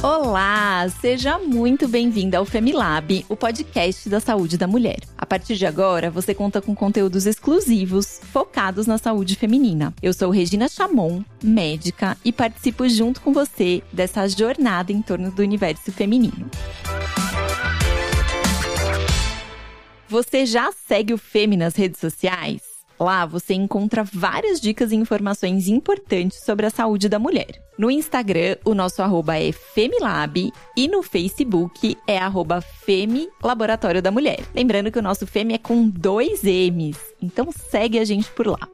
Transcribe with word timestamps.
Olá, 0.00 0.88
seja 1.00 1.40
muito 1.40 1.88
bem-vinda 1.88 2.38
ao 2.38 2.44
Femilab, 2.44 3.26
o 3.28 3.34
podcast 3.34 4.08
da 4.08 4.20
saúde 4.20 4.56
da 4.56 4.68
mulher. 4.68 5.00
A 5.16 5.26
partir 5.26 5.56
de 5.56 5.66
agora, 5.66 6.08
você 6.08 6.32
conta 6.32 6.62
com 6.62 6.72
conteúdos 6.72 7.26
exclusivos 7.26 8.20
focados 8.32 8.86
na 8.86 8.96
saúde 8.96 9.34
feminina. 9.34 9.92
Eu 10.00 10.12
sou 10.12 10.30
Regina 10.30 10.68
Chamon, 10.68 11.24
médica, 11.42 12.16
e 12.24 12.30
participo 12.30 12.88
junto 12.88 13.20
com 13.20 13.32
você 13.32 13.82
dessa 13.92 14.28
jornada 14.28 14.92
em 14.92 15.02
torno 15.02 15.32
do 15.32 15.42
universo 15.42 15.90
feminino. 15.90 16.48
Você 20.08 20.46
já 20.46 20.70
segue 20.86 21.12
o 21.12 21.18
Femi 21.18 21.56
nas 21.56 21.74
redes 21.74 21.98
sociais? 21.98 22.67
Lá 22.98 23.24
você 23.24 23.54
encontra 23.54 24.02
várias 24.02 24.60
dicas 24.60 24.92
e 24.92 24.96
informações 24.96 25.68
importantes 25.68 26.44
sobre 26.44 26.66
a 26.66 26.70
saúde 26.70 27.08
da 27.08 27.18
mulher. 27.18 27.62
No 27.78 27.90
Instagram, 27.90 28.56
o 28.64 28.74
nosso 28.74 29.02
arroba 29.02 29.38
é 29.38 29.52
Femilab 29.52 30.52
e 30.76 30.88
no 30.88 31.02
Facebook 31.02 31.96
é 32.08 32.18
arroba 32.18 32.60
Femi 32.60 33.28
Laboratório 33.42 34.02
da 34.02 34.10
Mulher. 34.10 34.40
Lembrando 34.52 34.90
que 34.90 34.98
o 34.98 35.02
nosso 35.02 35.26
Femi 35.28 35.54
é 35.54 35.58
com 35.58 35.88
dois 35.88 36.42
M's, 36.42 36.98
então 37.22 37.50
segue 37.52 38.00
a 38.00 38.04
gente 38.04 38.28
por 38.32 38.48
lá. 38.48 38.68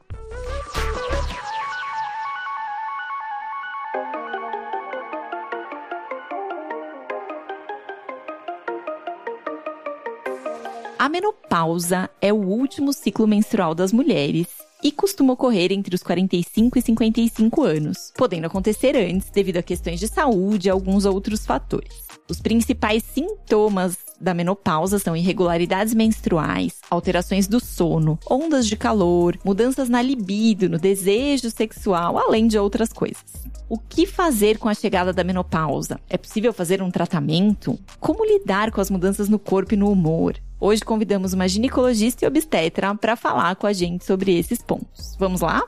Menopausa 11.15 12.09
é 12.21 12.33
o 12.33 12.35
último 12.35 12.91
ciclo 12.91 13.25
menstrual 13.25 13.73
das 13.73 13.93
mulheres 13.93 14.47
e 14.83 14.91
costuma 14.91 15.31
ocorrer 15.31 15.71
entre 15.71 15.95
os 15.95 16.03
45 16.03 16.77
e 16.77 16.81
55 16.81 17.63
anos, 17.63 18.11
podendo 18.17 18.47
acontecer 18.47 18.97
antes 18.97 19.29
devido 19.29 19.55
a 19.55 19.63
questões 19.63 19.97
de 20.01 20.09
saúde 20.09 20.67
e 20.67 20.69
alguns 20.69 21.05
outros 21.05 21.45
fatores. 21.45 22.03
Os 22.29 22.41
principais 22.41 23.01
sintomas 23.01 23.97
da 24.19 24.33
menopausa 24.33 24.99
são 24.99 25.15
irregularidades 25.15 25.93
menstruais, 25.93 26.73
alterações 26.89 27.47
do 27.47 27.61
sono, 27.61 28.19
ondas 28.29 28.67
de 28.67 28.75
calor, 28.75 29.39
mudanças 29.45 29.87
na 29.87 30.01
libido, 30.01 30.67
no 30.67 30.77
desejo 30.77 31.49
sexual, 31.49 32.17
além 32.17 32.45
de 32.45 32.59
outras 32.59 32.91
coisas. 32.91 33.23
O 33.69 33.79
que 33.79 34.05
fazer 34.05 34.57
com 34.57 34.67
a 34.67 34.73
chegada 34.73 35.13
da 35.13 35.23
menopausa? 35.23 35.97
É 36.09 36.17
possível 36.17 36.51
fazer 36.51 36.81
um 36.83 36.91
tratamento? 36.91 37.79
Como 38.01 38.25
lidar 38.25 38.69
com 38.69 38.81
as 38.81 38.91
mudanças 38.91 39.29
no 39.29 39.39
corpo 39.39 39.75
e 39.75 39.77
no 39.77 39.89
humor? 39.89 40.35
Hoje 40.59 40.83
convidamos 40.83 41.33
uma 41.33 41.49
ginecologista 41.49 42.23
e 42.23 42.27
obstetra 42.27 42.95
para 42.95 43.17
falar 43.17 43.55
com 43.57 43.67
a 43.67 43.73
gente 43.73 44.05
sobre 44.05 44.37
esses 44.37 44.61
pontos. 44.61 45.15
Vamos 45.19 45.41
lá? 45.41 45.61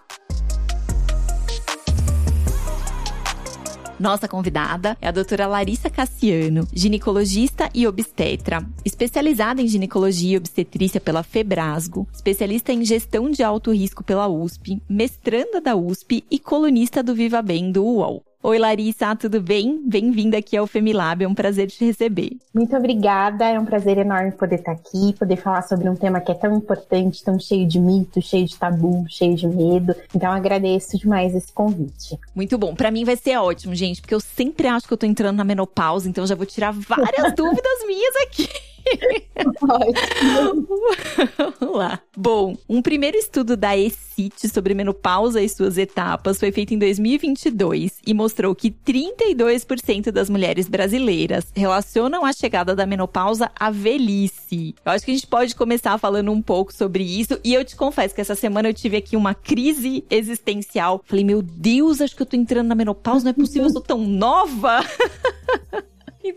Nossa 4.00 4.28
convidada 4.28 4.96
é 5.02 5.08
a 5.08 5.12
doutora 5.12 5.48
Larissa 5.48 5.90
Cassiano, 5.90 6.68
ginecologista 6.72 7.70
e 7.74 7.88
obstetra, 7.88 8.64
especializada 8.86 9.62
em 9.62 9.68
ginecologia 9.68 10.36
e 10.36 10.38
obstetrícia 10.38 11.02
pela 11.02 11.24
Febrasgo, 11.24 12.08
especialista 12.14 12.72
em 12.72 12.86
gestão 12.86 13.30
de 13.30 13.44
alto 13.44 13.74
risco 13.74 14.04
pela 14.04 14.28
USP, 14.28 14.82
mestranda 14.88 15.60
da 15.60 15.76
USP 15.76 16.24
e 16.30 16.38
colunista 16.38 17.02
do 17.02 17.16
Viva 17.16 17.42
Bem 17.42 17.72
do 17.72 17.84
UOL. 17.84 18.24
Oi, 18.48 18.58
Larissa, 18.58 19.14
tudo 19.14 19.42
bem? 19.42 19.82
Bem-vinda 19.86 20.38
aqui 20.38 20.56
ao 20.56 20.66
Femilab, 20.66 21.22
é 21.22 21.28
um 21.28 21.36
prazer 21.36 21.68
te 21.68 21.84
receber. 21.84 22.38
Muito 22.54 22.74
obrigada, 22.78 23.44
é 23.44 23.60
um 23.60 23.66
prazer 23.66 23.98
enorme 23.98 24.32
poder 24.32 24.56
estar 24.56 24.72
aqui, 24.72 25.12
poder 25.20 25.36
falar 25.36 25.64
sobre 25.64 25.90
um 25.90 25.98
tema 25.98 26.22
que 26.22 26.32
é 26.32 26.34
tão 26.34 26.56
importante, 26.56 27.22
tão 27.26 27.38
cheio 27.38 27.68
de 27.68 27.78
mitos, 27.78 28.24
cheio 28.24 28.46
de 28.46 28.58
tabu, 28.58 29.06
cheio 29.10 29.36
de 29.36 29.46
medo. 29.46 29.94
Então, 30.16 30.32
agradeço 30.32 30.98
demais 30.98 31.36
esse 31.36 31.52
convite. 31.52 32.18
Muito 32.34 32.58
bom, 32.58 32.74
para 32.74 32.90
mim 32.90 33.04
vai 33.04 33.18
ser 33.18 33.36
ótimo, 33.36 33.76
gente, 33.76 34.00
porque 34.00 34.16
eu 34.16 34.22
sempre 34.22 34.66
acho 34.70 34.88
que 34.88 34.94
eu 34.94 34.98
tô 34.98 35.06
entrando 35.06 35.36
na 35.36 35.44
menopausa, 35.44 36.08
então 36.08 36.26
já 36.26 36.34
vou 36.34 36.46
tirar 36.46 36.72
várias 36.72 37.34
dúvidas 37.36 37.86
minhas 37.86 38.16
aqui. 38.28 38.48
Vamos 41.60 41.78
lá. 41.78 42.00
Bom, 42.16 42.56
um 42.68 42.82
primeiro 42.82 43.18
estudo 43.18 43.56
da 43.56 43.78
ECIT 43.78 44.50
sobre 44.50 44.74
menopausa 44.74 45.42
e 45.42 45.50
suas 45.50 45.78
etapas 45.78 46.40
foi 46.40 46.52
feito 46.52 46.74
em 46.74 46.80
2022 46.80 48.00
e 48.06 48.14
mostrou 48.14 48.56
que 48.56 48.72
32% 48.72 50.12
das 50.12 50.30
mulheres 50.30 50.68
brasileiras 50.68 51.48
relacionam 51.56 52.26
a 52.26 52.34
chegada 52.34 52.76
da 52.76 52.86
menopausa 52.86 53.52
à 53.60 53.70
velhice. 53.70 54.76
Eu 54.86 54.92
acho 54.92 55.06
que 55.06 55.12
a 55.12 55.14
gente 55.14 55.28
pode 55.28 55.56
começar 55.56 55.98
falando 55.98 56.32
um 56.32 56.42
pouco 56.42 56.74
sobre 56.74 57.04
isso 57.04 57.40
e 57.44 57.54
eu 57.54 57.64
te 57.64 57.76
confesso 57.76 58.16
que 58.16 58.22
essa 58.22 58.36
semana 58.36 58.70
eu 58.70 58.74
tive 58.74 58.98
aqui 58.98 59.16
uma 59.16 59.34
crise 59.34 60.04
existencial. 60.10 61.02
Falei, 61.06 61.24
meu 61.24 61.42
Deus, 61.42 62.02
acho 62.02 62.16
que 62.16 62.22
eu 62.22 62.26
tô 62.26 62.36
entrando 62.36 62.68
na 62.68 62.76
menopausa, 62.76 63.26
não 63.26 63.32
é 63.32 63.34
possível, 63.34 63.68
eu 63.68 63.74
sou 63.74 63.82
tão 63.82 64.00
nova. 64.00 64.84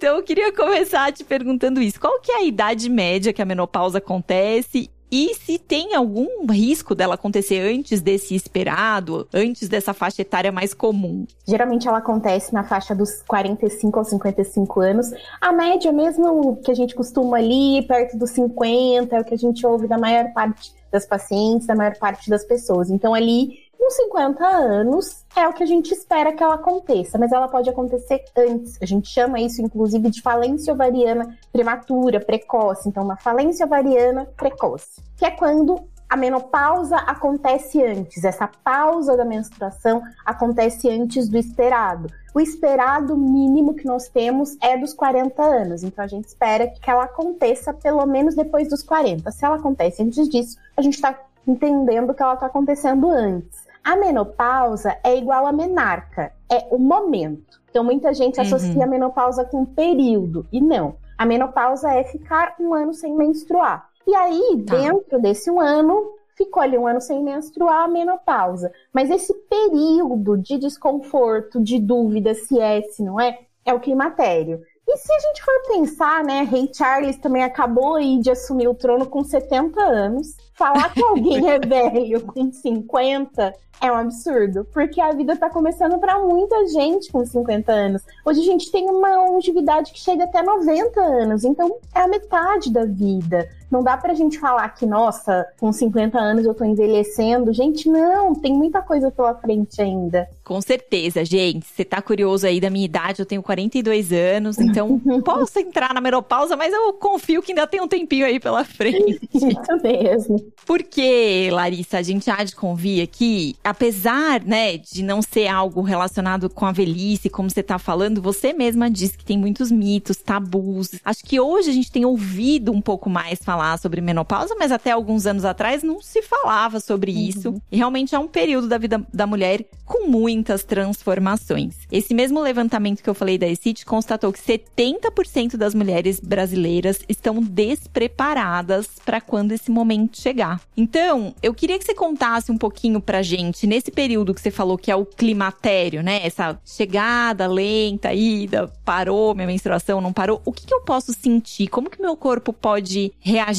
Então 0.01 0.17
eu 0.17 0.23
queria 0.23 0.51
começar 0.51 1.13
te 1.13 1.23
perguntando 1.23 1.79
isso. 1.79 2.01
Qual 2.01 2.19
que 2.21 2.33
é 2.33 2.37
a 2.37 2.43
idade 2.43 2.89
média 2.89 3.35
que 3.35 3.43
a 3.43 3.45
menopausa 3.45 3.99
acontece 3.99 4.89
e 5.13 5.35
se 5.35 5.59
tem 5.59 5.95
algum 5.95 6.47
risco 6.47 6.95
dela 6.95 7.17
acontecer 7.17 7.61
antes 7.71 8.01
desse 8.01 8.35
esperado, 8.35 9.29
antes 9.31 9.69
dessa 9.69 9.93
faixa 9.93 10.23
etária 10.23 10.51
mais 10.51 10.73
comum? 10.73 11.27
Geralmente 11.47 11.87
ela 11.87 11.99
acontece 11.99 12.55
na 12.55 12.65
faixa 12.65 12.95
dos 12.95 13.21
45 13.29 13.99
aos 13.99 14.09
55 14.09 14.81
anos. 14.81 15.11
A 15.39 15.53
média, 15.53 15.93
mesmo 15.93 16.57
que 16.65 16.71
a 16.71 16.75
gente 16.75 16.95
costuma 16.95 17.37
ali, 17.37 17.87
perto 17.87 18.17
dos 18.17 18.31
50, 18.31 19.15
é 19.15 19.21
o 19.21 19.25
que 19.25 19.35
a 19.35 19.39
gente 19.39 19.67
ouve 19.67 19.87
da 19.87 19.99
maior 19.99 20.33
parte 20.33 20.73
das 20.91 21.05
pacientes, 21.05 21.67
da 21.67 21.75
maior 21.75 21.99
parte 21.99 22.31
das 22.31 22.43
pessoas. 22.43 22.89
Então, 22.89 23.13
ali 23.13 23.70
com 23.81 23.91
50 23.91 24.47
anos 24.47 25.25
é 25.35 25.49
o 25.49 25.55
que 25.55 25.63
a 25.63 25.67
gente 25.67 25.93
espera 25.93 26.35
que 26.35 26.43
ela 26.43 26.57
aconteça, 26.57 27.17
mas 27.19 27.33
ela 27.33 27.49
pode 27.49 27.71
acontecer 27.71 28.23
antes. 28.37 28.77
A 28.81 28.85
gente 28.85 29.09
chama 29.09 29.41
isso, 29.41 29.63
inclusive, 29.63 30.11
de 30.11 30.21
falência 30.21 30.75
ovariana 30.75 31.35
prematura, 31.51 32.21
precoce. 32.21 32.91
Então, 32.91 33.03
uma 33.03 33.17
falência 33.17 33.65
ovariana 33.65 34.27
precoce, 34.37 35.03
que 35.17 35.25
é 35.25 35.31
quando 35.31 35.83
a 36.11 36.17
menopausa 36.17 36.97
acontece 36.97 37.83
antes, 37.83 38.23
essa 38.23 38.47
pausa 38.63 39.17
da 39.17 39.25
menstruação 39.25 40.03
acontece 40.27 40.91
antes 40.91 41.27
do 41.29 41.39
esperado. 41.39 42.13
O 42.35 42.41
esperado 42.41 43.17
mínimo 43.17 43.75
que 43.75 43.87
nós 43.87 44.09
temos 44.09 44.59
é 44.61 44.77
dos 44.77 44.93
40 44.93 45.43
anos, 45.43 45.83
então 45.83 46.05
a 46.05 46.09
gente 46.09 46.27
espera 46.27 46.67
que 46.67 46.91
ela 46.91 47.05
aconteça 47.05 47.73
pelo 47.73 48.05
menos 48.05 48.35
depois 48.35 48.69
dos 48.69 48.83
40. 48.83 49.31
Se 49.31 49.45
ela 49.45 49.57
acontece 49.57 50.03
antes 50.03 50.29
disso, 50.29 50.59
a 50.77 50.83
gente 50.83 50.95
está 50.95 51.19
entendendo 51.47 52.15
que 52.15 52.23
ela 52.23 52.35
está 52.35 52.47
acontecendo 52.47 53.11
antes. 53.11 53.60
A 53.83 53.97
menopausa 53.97 54.97
é 55.03 55.17
igual 55.17 55.47
a 55.47 55.53
menarca, 55.53 56.33
é 56.51 56.67
o 56.71 56.79
momento. 56.79 57.61
Então, 57.71 57.85
muita 57.85 58.13
gente 58.13 58.39
uhum. 58.39 58.43
associa 58.43 58.85
a 58.85 58.87
menopausa 58.87 59.45
com 59.45 59.65
período, 59.65 60.47
e 60.53 60.61
não. 60.61 60.97
A 61.17 61.25
menopausa 61.25 61.93
é 61.93 62.05
ficar 62.05 62.55
um 62.59 62.75
ano 62.75 62.93
sem 62.93 63.15
menstruar. 63.15 63.89
E 64.07 64.15
aí, 64.15 64.65
tá. 64.67 64.77
dentro 64.77 65.21
desse 65.21 65.51
um 65.51 65.61
ano, 65.61 66.15
ficou 66.37 66.63
ali 66.63 66.77
um 66.77 66.87
ano 66.87 67.01
sem 67.01 67.23
menstruar, 67.23 67.85
a 67.85 67.89
menopausa. 67.89 68.73
Mas 68.93 69.11
esse 69.11 69.33
período 69.49 70.37
de 70.39 70.59
desconforto, 70.59 71.63
de 71.63 71.79
dúvida 71.79 72.35
se 72.35 72.59
é, 72.59 72.83
se 72.83 73.03
não 73.03 73.21
é, 73.21 73.39
é 73.65 73.75
o 73.75 73.81
climatério. 73.81 74.61
E 74.93 74.97
se 74.97 75.13
a 75.13 75.19
gente 75.21 75.45
for 75.45 75.63
pensar, 75.69 76.25
né, 76.25 76.43
Rei 76.43 76.69
Charles 76.75 77.17
também 77.17 77.45
acabou 77.45 77.95
aí 77.95 78.19
de 78.19 78.29
assumir 78.29 78.67
o 78.67 78.75
trono 78.75 79.07
com 79.07 79.23
70 79.23 79.81
anos. 79.81 80.37
Falar 80.53 80.93
que 80.93 81.01
alguém 81.01 81.49
é 81.49 81.61
velho 81.61 82.21
com 82.23 82.51
50 82.51 83.55
é 83.81 83.93
um 83.93 83.95
absurdo, 83.95 84.67
porque 84.73 85.01
a 85.01 85.13
vida 85.13 85.37
tá 85.37 85.49
começando 85.49 85.97
para 86.01 86.19
muita 86.19 86.67
gente 86.67 87.13
com 87.13 87.25
50 87.25 87.71
anos. 87.73 88.03
Hoje 88.27 88.41
a 88.41 88.45
gente 88.45 88.71
tem 88.73 88.91
uma 88.91 89.15
longevidade 89.29 89.93
que 89.93 90.01
chega 90.01 90.25
até 90.25 90.43
90 90.43 91.01
anos, 91.01 91.45
então 91.45 91.79
é 91.95 92.01
a 92.01 92.09
metade 92.09 92.73
da 92.73 92.85
vida. 92.85 93.49
Não 93.71 93.83
dá 93.83 93.97
pra 93.97 94.15
gente 94.15 94.39
falar 94.39 94.69
que, 94.71 94.85
nossa, 94.85 95.47
com 95.59 95.73
50 95.73 96.19
anos 96.19 96.45
eu 96.45 96.55
tô 96.55 96.65
envelhecendo. 96.65 97.53
Gente, 97.53 97.89
não, 97.89 98.35
tem 98.35 98.53
muita 98.53 98.83
coisa 98.83 99.11
pela 99.11 99.35
frente 99.35 99.81
ainda. 99.81 100.29
Com 100.43 100.61
certeza, 100.61 101.25
gente. 101.25 101.65
Você 101.67 101.85
tá 101.85 102.03
curioso 102.03 102.47
aí 102.47 102.61
da 102.61 102.69
minha 102.69 102.85
idade, 102.85 103.21
eu 103.21 103.27
tenho 103.27 103.43
42 103.43 104.13
anos, 104.13 104.59
então 104.59 104.99
posso 105.25 105.61
entrar 105.61 105.95
na 105.95 106.01
menopausa, 106.01 106.57
mas 106.57 106.73
eu 106.73 106.93
confio 106.95 107.41
que 107.41 107.53
ainda 107.53 107.67
tem 107.67 107.81
um 107.81 107.87
tempinho 107.87 108.27
aí 108.27 108.41
pela 108.41 108.65
frente. 108.65 109.21
Isso 109.33 109.83
mesmo. 109.83 110.45
Porque, 110.67 111.49
Larissa, 111.53 111.99
a 111.99 112.03
gente 112.03 112.29
há 112.29 112.43
de 112.43 112.57
convir 112.57 113.05
aqui, 113.05 113.55
apesar, 113.63 114.43
né, 114.43 114.77
de 114.79 115.05
não 115.05 115.23
ser 115.23 115.47
algo 115.47 115.83
relacionado 115.83 116.51
com 116.51 116.67
a 116.67 116.73
velhice, 116.73 117.31
como 117.31 117.49
você 117.49 117.63
tá 117.63 117.79
falando, 117.79 118.21
você 118.21 118.53
mesma 118.53 118.91
disse 118.91 119.17
que 119.17 119.25
tem 119.25 119.39
muitos 119.39 119.71
mitos, 119.71 120.17
tabus. 120.17 120.91
Acho 121.05 121.25
que 121.25 121.39
hoje 121.39 121.71
a 121.71 121.73
gente 121.73 121.93
tem 121.93 122.05
ouvido 122.05 122.73
um 122.73 122.81
pouco 122.81 123.09
mais 123.09 123.39
falar 123.39 123.60
falar 123.61 123.79
sobre 123.79 124.01
menopausa, 124.01 124.55
mas 124.59 124.73
até 124.73 124.91
alguns 124.91 125.27
anos 125.27 125.45
atrás 125.45 125.83
não 125.83 126.01
se 126.01 126.23
falava 126.23 126.81
sobre 126.81 127.13
uhum. 127.13 127.19
isso. 127.19 127.63
E 127.71 127.77
realmente 127.77 128.15
é 128.15 128.19
um 128.19 128.27
período 128.27 128.67
da 128.67 128.79
vida 128.79 129.05
da 129.13 129.27
mulher 129.27 129.67
com 129.85 130.07
muitas 130.07 130.65
transformações. 130.65 131.77
Esse 131.93 132.15
mesmo 132.15 132.41
levantamento 132.41 133.03
que 133.03 133.11
eu 133.11 133.15
falei 133.15 133.37
da 133.37 133.47
ECIT 133.47 133.85
constatou 133.85 134.33
que 134.33 134.41
70% 134.41 135.57
das 135.57 135.75
mulheres 135.75 136.21
brasileiras 136.21 137.01
estão 137.09 137.43
despreparadas 137.43 138.89
para 139.05 139.21
quando 139.21 139.53
esse 139.53 139.71
momento 139.71 140.19
chegar. 140.19 140.61
Então, 140.77 141.35
eu 141.43 141.53
queria 141.53 141.79
que 141.79 141.85
você 141.85 141.95
contasse 141.95 142.51
um 142.51 142.57
pouquinho 142.57 143.01
pra 143.01 143.21
gente, 143.21 143.67
nesse 143.67 143.91
período 143.91 144.33
que 144.33 144.41
você 144.41 144.51
falou 144.51 144.79
que 144.79 144.91
é 144.91 144.97
o 144.97 145.05
climatério, 145.05 146.03
né? 146.03 146.21
Essa 146.25 146.59
chegada 146.65 147.47
lenta, 147.47 148.15
ida, 148.15 148.73
parou 148.85 149.35
minha 149.35 149.47
menstruação, 149.47 150.01
não 150.01 150.13
parou. 150.13 150.41
O 150.45 150.53
que, 150.53 150.67
que 150.67 150.73
eu 150.73 150.81
posso 150.83 151.13
sentir? 151.13 151.67
Como 151.67 151.91
que 151.91 152.01
meu 152.01 152.17
corpo 152.17 152.53
pode 152.53 153.13
reagir? 153.21 153.50